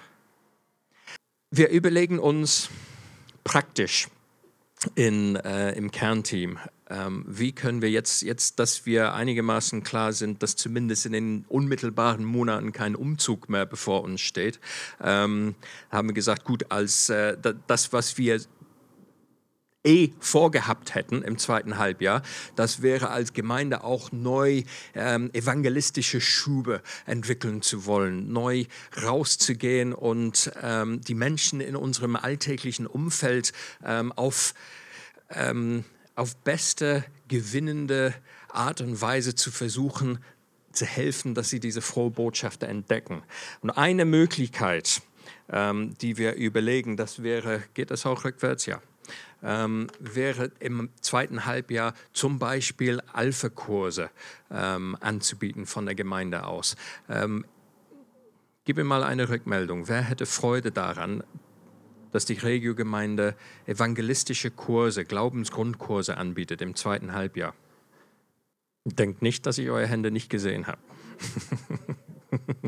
Wir 1.49 1.69
überlegen 1.69 2.19
uns 2.19 2.69
praktisch 3.43 4.07
in, 4.95 5.37
äh, 5.37 5.71
im 5.73 5.91
Kernteam, 5.91 6.59
ähm, 6.89 7.25
wie 7.27 7.53
können 7.53 7.81
wir 7.81 7.89
jetzt, 7.89 8.21
jetzt, 8.21 8.59
dass 8.59 8.85
wir 8.85 9.13
einigermaßen 9.13 9.83
klar 9.83 10.13
sind, 10.13 10.43
dass 10.43 10.55
zumindest 10.55 11.05
in 11.05 11.13
den 11.13 11.45
unmittelbaren 11.47 12.25
Monaten 12.25 12.73
kein 12.73 12.95
Umzug 12.95 13.49
mehr 13.49 13.65
bevor 13.65 14.03
uns 14.03 14.21
steht, 14.21 14.59
ähm, 15.01 15.55
haben 15.89 16.09
wir 16.09 16.13
gesagt, 16.13 16.43
gut, 16.43 16.69
als 16.69 17.09
äh, 17.09 17.37
das, 17.67 17.93
was 17.93 18.17
wir 18.17 18.41
eh 19.83 20.11
vorgehabt 20.19 20.95
hätten 20.95 21.21
im 21.21 21.37
zweiten 21.37 21.77
Halbjahr, 21.77 22.21
das 22.55 22.81
wäre 22.81 23.09
als 23.09 23.33
Gemeinde 23.33 23.83
auch 23.83 24.11
neu 24.11 24.63
ähm, 24.95 25.29
evangelistische 25.33 26.21
Schube 26.21 26.81
entwickeln 27.05 27.61
zu 27.61 27.85
wollen, 27.85 28.31
neu 28.31 28.65
rauszugehen 29.01 29.93
und 29.93 30.51
ähm, 30.61 31.01
die 31.01 31.15
Menschen 31.15 31.59
in 31.61 31.75
unserem 31.75 32.15
alltäglichen 32.15 32.87
Umfeld 32.87 33.53
ähm, 33.83 34.11
auf, 34.13 34.53
ähm, 35.29 35.83
auf 36.15 36.35
beste 36.37 37.03
gewinnende 37.27 38.13
Art 38.49 38.81
und 38.81 39.01
Weise 39.01 39.35
zu 39.35 39.51
versuchen, 39.51 40.19
zu 40.71 40.85
helfen, 40.85 41.35
dass 41.35 41.49
sie 41.49 41.59
diese 41.59 41.81
frohe 41.81 42.09
Botschaft 42.09 42.63
entdecken. 42.63 43.23
Und 43.61 43.71
eine 43.71 44.05
Möglichkeit, 44.05 45.01
ähm, 45.49 45.95
die 46.01 46.17
wir 46.17 46.35
überlegen, 46.35 46.97
das 46.97 47.21
wäre, 47.21 47.63
geht 47.73 47.91
das 47.91 48.05
auch 48.05 48.23
rückwärts? 48.25 48.65
Ja 48.65 48.81
ähm, 49.43 49.87
wäre 49.99 50.51
im 50.59 50.89
zweiten 51.01 51.45
Halbjahr 51.45 51.93
zum 52.13 52.39
Beispiel 52.39 53.01
Alpha-Kurse 53.11 54.09
ähm, 54.49 54.97
anzubieten 54.99 55.65
von 55.65 55.85
der 55.85 55.95
Gemeinde 55.95 56.45
aus. 56.45 56.75
Ähm, 57.09 57.45
gib 58.65 58.77
mir 58.77 58.83
mal 58.83 59.03
eine 59.03 59.29
Rückmeldung. 59.29 59.87
Wer 59.87 60.01
hätte 60.01 60.25
Freude 60.25 60.71
daran, 60.71 61.23
dass 62.11 62.25
die 62.25 62.33
Regio-Gemeinde 62.33 63.35
evangelistische 63.65 64.51
Kurse, 64.51 65.03
Glaubensgrundkurse 65.03 66.17
anbietet 66.17 66.61
im 66.61 66.75
zweiten 66.75 67.13
Halbjahr? 67.13 67.53
Denkt 68.85 69.21
nicht, 69.21 69.45
dass 69.45 69.57
ich 69.57 69.69
eure 69.69 69.87
Hände 69.87 70.11
nicht 70.11 70.29
gesehen 70.29 70.67
habe. 70.67 70.79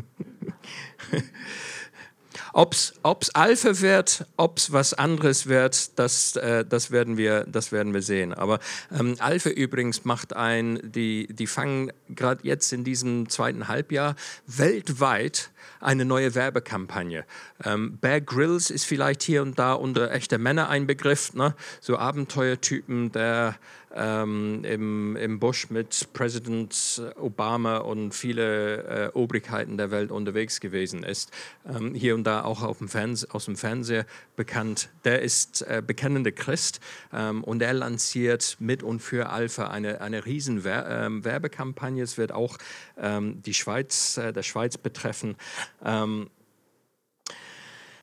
Ob 2.56 2.72
es 2.72 3.34
Alpha 3.34 3.80
wird, 3.82 4.24
ob 4.38 4.56
es 4.56 4.72
was 4.72 4.94
anderes 4.94 5.46
wird, 5.46 5.98
das, 5.98 6.36
äh, 6.36 6.64
das, 6.64 6.90
werden, 6.90 7.18
wir, 7.18 7.44
das 7.44 7.70
werden 7.70 7.92
wir 7.92 8.00
sehen. 8.00 8.32
Aber 8.32 8.60
ähm, 8.98 9.16
Alpha 9.18 9.50
übrigens 9.50 10.06
macht 10.06 10.34
ein, 10.34 10.80
die, 10.82 11.26
die 11.26 11.46
fangen 11.46 11.92
gerade 12.08 12.40
jetzt 12.44 12.72
in 12.72 12.82
diesem 12.82 13.28
zweiten 13.28 13.68
Halbjahr 13.68 14.16
weltweit 14.46 15.50
eine 15.80 16.06
neue 16.06 16.34
Werbekampagne. 16.34 17.26
Ähm, 17.62 17.98
Bear 17.98 18.22
Grylls 18.22 18.70
ist 18.70 18.86
vielleicht 18.86 19.22
hier 19.22 19.42
und 19.42 19.58
da 19.58 19.74
unter 19.74 20.10
echte 20.10 20.38
Männer 20.38 20.70
ein 20.70 20.86
Begriff, 20.86 21.34
ne? 21.34 21.54
so 21.82 21.98
Abenteuertypen, 21.98 23.12
der 23.12 23.56
ähm, 23.96 24.62
im, 24.64 25.16
im 25.16 25.40
Busch 25.40 25.70
mit 25.70 26.08
Präsident 26.12 27.02
Obama 27.16 27.78
und 27.78 28.12
viele 28.12 28.82
äh, 28.82 29.10
Obrigkeiten 29.14 29.76
der 29.76 29.90
Welt 29.90 30.10
unterwegs 30.10 30.60
gewesen 30.60 31.02
ist. 31.02 31.30
Ähm, 31.66 31.94
hier 31.94 32.14
und 32.14 32.24
da 32.24 32.44
auch 32.44 32.62
auf 32.62 32.78
dem 32.78 32.90
aus 33.30 33.44
dem 33.46 33.56
Fernseher 33.56 34.06
bekannt. 34.36 34.90
Der 35.04 35.22
ist 35.22 35.62
äh, 35.62 35.82
bekennender 35.84 36.32
Christ 36.32 36.80
ähm, 37.12 37.42
und 37.42 37.62
er 37.62 37.72
lanciert 37.72 38.56
mit 38.58 38.82
und 38.82 39.00
für 39.00 39.30
Alpha 39.30 39.68
eine, 39.68 40.00
eine 40.00 40.26
riesen 40.26 40.64
Wer 40.64 40.86
ähm, 40.88 41.24
Werbekampagne. 41.24 42.02
Es 42.02 42.18
wird 42.18 42.32
auch 42.32 42.58
ähm, 42.98 43.42
die 43.42 43.54
Schweiz, 43.54 44.16
äh, 44.18 44.32
der 44.32 44.42
Schweiz 44.42 44.76
betreffen. 44.76 45.36
Ähm, 45.84 46.30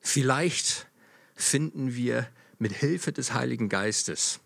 vielleicht 0.02 0.86
finden 1.34 1.94
wir 1.94 2.26
mit 2.58 2.72
Hilfe 2.72 3.12
des 3.12 3.34
Heiligen 3.34 3.68
Geistes 3.68 4.40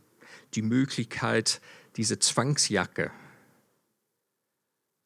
die 0.55 0.63
Möglichkeit, 0.63 1.61
diese 1.97 2.19
Zwangsjacke 2.19 3.11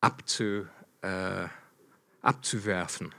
abzu, 0.01 0.67
äh, 1.03 1.47
abzuwerfen. 2.21 3.15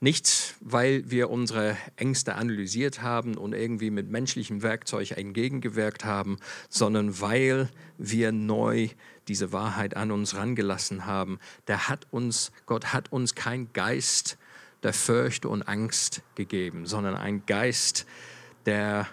Nicht, 0.00 0.56
weil 0.58 1.08
wir 1.10 1.30
unsere 1.30 1.76
Ängste 1.94 2.34
analysiert 2.34 3.02
haben 3.02 3.36
und 3.36 3.52
irgendwie 3.54 3.90
mit 3.90 4.10
menschlichem 4.10 4.62
Werkzeug 4.62 5.12
entgegengewirkt 5.12 6.04
haben, 6.04 6.38
sondern 6.68 7.20
weil 7.20 7.68
wir 7.98 8.32
neu 8.32 8.88
diese 9.28 9.52
Wahrheit 9.52 9.96
an 9.96 10.10
uns 10.10 10.34
rangelassen 10.34 11.06
haben. 11.06 11.38
Der 11.68 11.88
hat 11.88 12.08
uns, 12.10 12.50
Gott 12.66 12.92
hat 12.92 13.12
uns 13.12 13.36
kein 13.36 13.72
Geist 13.74 14.38
der 14.82 14.92
Furcht 14.92 15.46
und 15.46 15.62
Angst 15.62 16.22
gegeben, 16.34 16.86
sondern 16.86 17.14
ein 17.14 17.46
Geist 17.46 18.04
der 18.66 19.06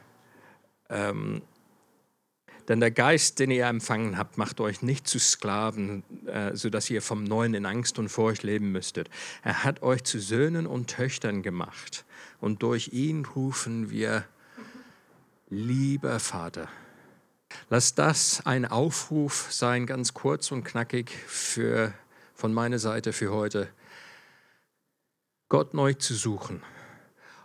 ähm, 0.89 1.43
denn 2.69 2.79
der 2.79 2.91
Geist, 2.91 3.39
den 3.39 3.49
ihr 3.49 3.65
empfangen 3.65 4.17
habt, 4.17 4.37
macht 4.37 4.61
euch 4.61 4.83
nicht 4.83 5.07
zu 5.07 5.19
Sklaven, 5.19 6.03
äh, 6.27 6.55
sodass 6.55 6.89
ihr 6.91 7.01
vom 7.01 7.23
Neuen 7.23 7.55
in 7.55 7.65
Angst 7.65 7.97
und 7.97 8.09
Furcht 8.09 8.43
leben 8.43 8.71
müsstet. 8.71 9.09
Er 9.43 9.63
hat 9.63 9.81
euch 9.81 10.03
zu 10.03 10.19
Söhnen 10.19 10.67
und 10.67 10.87
Töchtern 10.87 11.41
gemacht. 11.41 12.05
Und 12.39 12.61
durch 12.61 12.93
ihn 12.93 13.25
rufen 13.25 13.89
wir, 13.89 14.23
lieber 15.49 16.19
Vater. 16.19 16.69
Lass 17.71 17.95
das 17.95 18.45
ein 18.45 18.65
Aufruf 18.65 19.51
sein, 19.51 19.87
ganz 19.87 20.13
kurz 20.13 20.51
und 20.51 20.63
knackig 20.63 21.09
für, 21.09 21.91
von 22.35 22.53
meiner 22.53 22.77
Seite 22.77 23.13
für 23.13 23.31
heute. 23.31 23.67
Gott 25.49 25.73
neu 25.73 25.93
zu 25.95 26.13
suchen. 26.13 26.61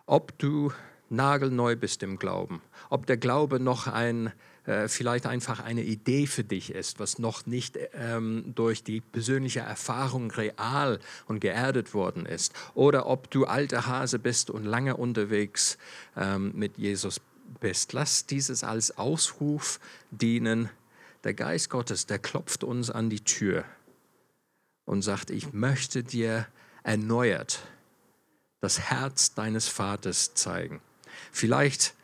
Ob 0.05 0.39
du 0.39 0.71
nagelneu 1.09 1.77
bist 1.77 2.03
im 2.03 2.19
Glauben, 2.19 2.61
ob 2.91 3.07
der 3.07 3.17
Glaube 3.17 3.59
noch 3.59 3.87
ein 3.87 4.33
äh, 4.67 4.89
vielleicht 4.89 5.27
einfach 5.27 5.61
eine 5.61 5.83
Idee 5.83 6.27
für 6.27 6.45
dich 6.45 6.71
ist, 6.71 6.99
was 6.99 7.19
noch 7.19 7.47
nicht 7.47 7.79
ähm, 7.95 8.53
durch 8.55 8.83
die 8.83 9.01
persönliche 9.01 9.61
Erfahrung 9.61 10.31
real 10.31 11.01
und 11.27 11.41
geerdet 11.41 11.95
worden 11.95 12.27
ist. 12.27 12.53
Oder 12.75 13.07
ob 13.07 13.31
du 13.31 13.45
alter 13.45 13.87
Hase 13.87 14.19
bist 14.19 14.51
und 14.51 14.65
lange 14.65 14.97
unterwegs 14.97 15.79
ähm, 16.17 16.53
mit 16.55 16.79
Jesus 16.79 17.21
bist. 17.61 17.93
Lass 17.93 18.27
dieses 18.27 18.65
als 18.65 18.97
Ausruf 18.97 19.81
dienen. 20.11 20.71
Der 21.25 21.35
Geist 21.35 21.71
Gottes, 21.71 22.07
der 22.07 22.19
klopft 22.19 22.65
uns 22.65 22.91
an 22.91 23.11
die 23.11 23.21
Tür 23.21 23.65
und 24.85 25.03
sagt, 25.03 25.31
ich 25.31 25.53
möchte 25.53 26.03
dir 26.03 26.47
erneuert 26.83 27.63
das 28.65 28.81
Herz 28.81 29.35
deines 29.35 29.69
Vaters 29.69 30.33
zeigen. 30.33 30.81
Vielleicht 31.33 31.95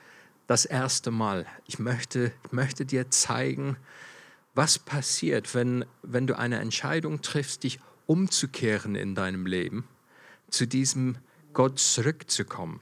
das 0.51 0.65
erste 0.65 1.13
Mal. 1.13 1.47
Ich 1.69 1.79
möchte, 1.79 2.33
ich 2.45 2.51
möchte 2.51 2.85
dir 2.85 3.09
zeigen, 3.09 3.77
was 4.53 4.81
passiert, 4.81 5.55
wenn, 5.55 5.85
wenn 6.03 6.27
du 6.27 6.37
eine 6.37 6.59
Entscheidung 6.59 7.23
triffst, 7.23 7.63
dich 7.63 7.79
umzukehren 8.07 8.97
in 8.97 9.15
deinem 9.15 9.47
Leben, 9.47 9.87
zu 10.49 10.67
diesem 10.67 11.19
Gott 11.53 11.79
zurückzukommen. 11.79 12.81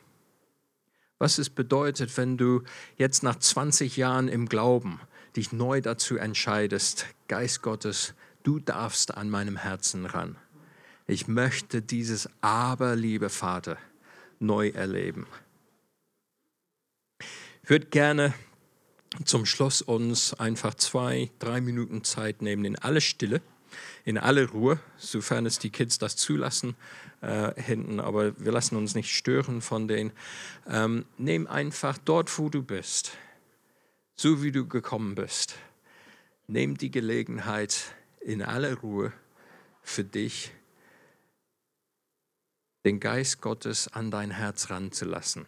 Was 1.19 1.37
es 1.37 1.51
bedeutet, 1.51 2.17
wenn 2.17 2.39
du 2.39 2.63
jetzt 2.97 3.23
nach 3.23 3.37
20 3.37 3.99
Jahren 3.99 4.29
im 4.29 4.49
Glauben 4.49 4.99
dich 5.37 5.53
neu 5.53 5.83
dazu 5.83 6.17
entscheidest, 6.17 7.05
Geist 7.29 7.61
Gottes, 7.61 8.15
du 8.45 8.61
darfst 8.61 9.15
an 9.15 9.29
meinem 9.29 9.57
Herzen 9.59 10.07
ran. 10.07 10.37
Ich 11.07 11.29
möchte 11.29 11.83
dieses 11.83 12.31
Aber, 12.41 12.97
liebe 12.97 13.29
Vater, 13.29 13.77
neu 14.39 14.71
erleben. 14.71 15.27
Würde 17.69 17.85
gerne 17.89 18.33
zum 19.27 19.45
Schluss 19.45 19.83
uns 19.83 20.33
einfach 20.33 20.73
zwei, 20.73 21.31
drei 21.39 21.61
Minuten 21.61 22.03
Zeit 22.03 22.41
nehmen 22.41 22.65
in 22.65 22.77
alle 22.77 23.03
Stille, 23.03 23.43
in 24.07 24.17
alle 24.17 24.49
Ruhe, 24.49 24.81
sofern 24.97 25.45
es 25.45 25.59
die 25.59 25.69
Kids 25.69 25.99
das 25.99 26.17
zulassen 26.17 26.77
äh, 27.21 27.53
hinten, 27.61 28.01
aber 28.01 28.41
wir 28.41 28.53
lassen 28.53 28.75
uns 28.77 28.95
nicht 28.95 29.15
stören 29.15 29.61
von 29.61 29.87
denen. 29.87 30.13
Ähm, 30.67 31.05
nimm 31.19 31.47
einfach 31.47 31.99
dort, 31.99 32.39
wo 32.39 32.49
du 32.49 32.63
bist, 32.63 33.13
so 34.17 34.43
wie 34.43 34.51
du 34.51 34.67
gekommen 34.67 35.15
bist. 35.15 35.57
Nimm 36.47 36.79
die 36.79 36.91
Gelegenheit 36.91 37.95
in 38.23 38.41
aller 38.41 38.77
Ruhe 38.77 39.13
für 39.83 40.05
dich, 40.05 40.53
den 42.87 42.99
Geist 42.99 43.43
Gottes 43.43 43.89
an 43.89 44.11
dein 44.11 44.31
Herz 44.31 44.71
ranzulassen 44.71 45.45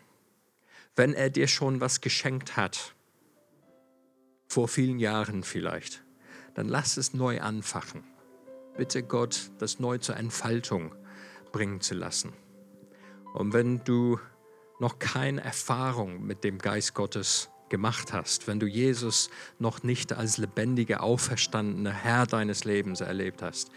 wenn 1.00 1.14
er 1.14 1.30
dir 1.30 1.48
schon 1.48 1.80
was 1.80 2.02
geschenkt 2.02 2.58
hat, 2.58 2.94
vor 4.48 4.68
vielen 4.68 4.98
Jahren 4.98 5.44
vielleicht, 5.44 6.04
dann 6.52 6.68
lass 6.68 6.98
es 6.98 7.14
neu 7.14 7.40
anfachen. 7.40 8.04
Bitte 8.76 9.02
Gott, 9.02 9.50
das 9.60 9.80
neu 9.80 9.96
zur 9.96 10.18
Entfaltung 10.18 10.94
bringen 11.52 11.80
zu 11.80 11.94
lassen. 11.94 12.34
Und 13.32 13.54
wenn 13.54 13.82
du 13.82 14.20
noch 14.78 14.98
keine 14.98 15.42
Erfahrung 15.42 16.22
mit 16.26 16.44
dem 16.44 16.58
Geist 16.58 16.92
Gottes 16.92 17.48
gemacht 17.70 18.12
hast, 18.12 18.46
wenn 18.46 18.60
du 18.60 18.66
Jesus 18.66 19.30
noch 19.58 19.82
nicht 19.82 20.12
als 20.12 20.36
lebendiger, 20.36 21.02
auferstandener 21.02 21.92
Herr 21.94 22.26
deines 22.26 22.64
Lebens 22.64 23.00
erlebt 23.00 23.40
hast, 23.40 23.70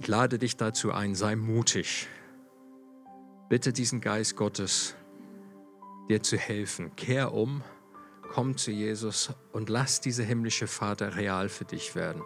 ich 0.00 0.08
lade 0.08 0.40
dich 0.40 0.56
dazu 0.56 0.90
ein, 0.90 1.14
sei 1.14 1.36
mutig. 1.36 2.08
Bitte 3.48 3.72
diesen 3.72 4.00
Geist 4.00 4.34
Gottes 4.34 4.96
dir 6.08 6.22
zu 6.22 6.36
helfen. 6.36 6.94
Kehr 6.96 7.32
um, 7.32 7.62
komm 8.32 8.56
zu 8.56 8.70
Jesus 8.70 9.32
und 9.52 9.68
lass 9.68 10.00
diese 10.00 10.22
himmlische 10.22 10.66
Vater 10.66 11.16
real 11.16 11.48
für 11.48 11.64
dich 11.64 11.94
werden. 11.94 12.22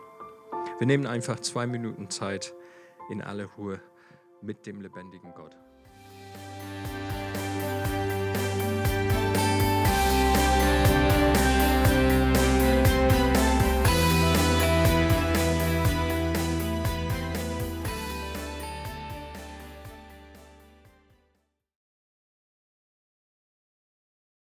Wir 0.79 0.87
nehmen 0.87 1.07
einfach 1.07 1.41
zwei 1.41 1.67
Minuten 1.67 2.11
Zeit 2.11 2.55
in 3.11 3.23
aller 3.23 3.47
Ruhe 3.47 3.81
mit 4.43 4.67
dem 4.67 4.81
lebendigen 4.81 5.35
Gott. 5.35 5.57